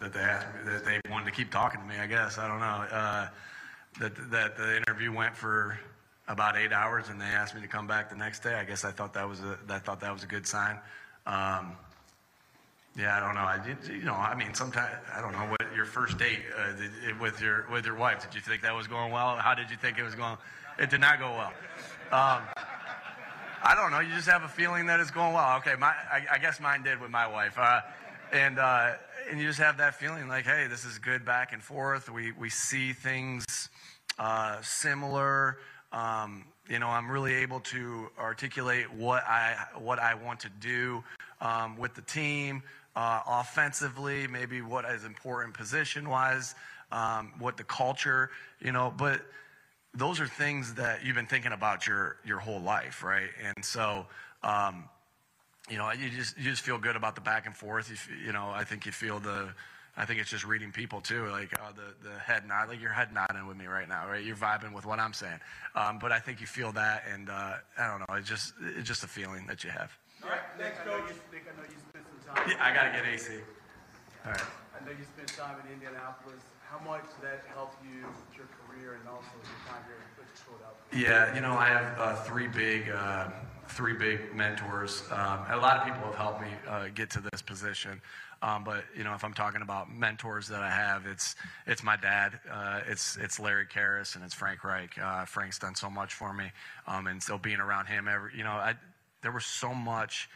[0.01, 1.99] that they asked me, that they wanted to keep talking to me.
[2.01, 2.97] I guess I don't know.
[2.97, 3.29] Uh,
[4.01, 5.79] that that the interview went for
[6.29, 8.55] about eight hours, and they asked me to come back the next day.
[8.55, 10.79] I guess I thought that was a I thought that was a good sign.
[11.27, 11.73] Um,
[12.97, 13.41] yeah, I don't know.
[13.41, 16.73] I you know, I mean, sometimes I don't know what your first date uh,
[17.21, 18.23] with your with your wife.
[18.25, 19.37] Did you think that was going well?
[19.37, 20.37] How did you think it was going?
[20.79, 21.53] It did not go well.
[22.11, 22.43] Um,
[23.63, 24.01] I don't know.
[24.01, 25.59] You just have a feeling that it's going well.
[25.59, 27.81] Okay, my I, I guess mine did with my wife, uh,
[28.33, 28.93] and uh,
[29.31, 32.11] and you just have that feeling like, hey, this is good back and forth.
[32.11, 33.45] We we see things
[34.19, 35.59] uh, similar.
[35.93, 41.03] Um, you know, I'm really able to articulate what I what I want to do
[41.41, 42.63] um, with the team
[42.95, 46.55] uh, offensively, maybe what is important position wise,
[46.91, 49.23] um, what the culture, you know, but
[49.95, 53.31] those are things that you've been thinking about your your whole life, right?
[53.43, 54.07] And so,
[54.43, 54.85] um,
[55.71, 57.91] you know, you just you just feel good about the back and forth.
[57.91, 59.55] You, you know, I think you feel the.
[59.99, 62.93] I think it's just reading people too, like uh, the the head nod, like your
[62.93, 64.25] head nodding with me right now, right?
[64.25, 65.41] You're vibing with what I'm saying,
[65.75, 68.87] um, but I think you feel that, and uh, I don't know, it's just it's
[68.87, 69.91] just a feeling that you have.
[70.23, 71.03] All right, next coach.
[71.33, 72.49] Nick, I know you spent some time.
[72.49, 73.43] Yeah, I gotta get AC.
[74.25, 74.41] All right.
[74.81, 76.43] I know you spent time in Indianapolis.
[76.63, 80.39] How much did that help you with your career and also your time here at
[80.39, 80.79] Philadelphia?
[80.95, 83.31] Yeah, you know, I have uh, three big, uh,
[83.69, 85.03] three big mentors.
[85.11, 88.01] Um, a lot of people have helped me uh, get to this position.
[88.41, 91.35] Um, but you know, if I'm talking about mentors that I have, it's
[91.67, 94.97] it's my dad, uh, it's it's Larry Kehres, and it's Frank Reich.
[94.97, 96.53] Uh, Frank's done so much for me,
[96.87, 98.75] um, and so being around him, every you know, I,
[99.23, 100.29] there was so much.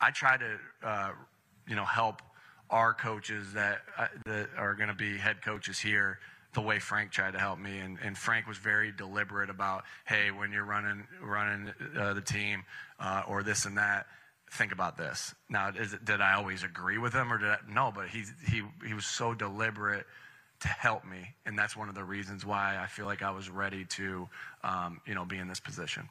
[0.00, 1.10] I try to, uh,
[1.68, 2.22] you know, help
[2.70, 6.18] our coaches that uh, that are going to be head coaches here
[6.54, 10.30] the way Frank tried to help me, and, and Frank was very deliberate about, hey,
[10.30, 12.64] when you're running running uh, the team
[12.98, 14.06] uh, or this and that,
[14.50, 15.34] think about this.
[15.48, 17.92] Now, is did I always agree with him, or did I, no?
[17.94, 20.06] But he he he was so deliberate
[20.60, 23.50] to help me, and that's one of the reasons why I feel like I was
[23.50, 24.28] ready to,
[24.64, 26.08] um, you know, be in this position.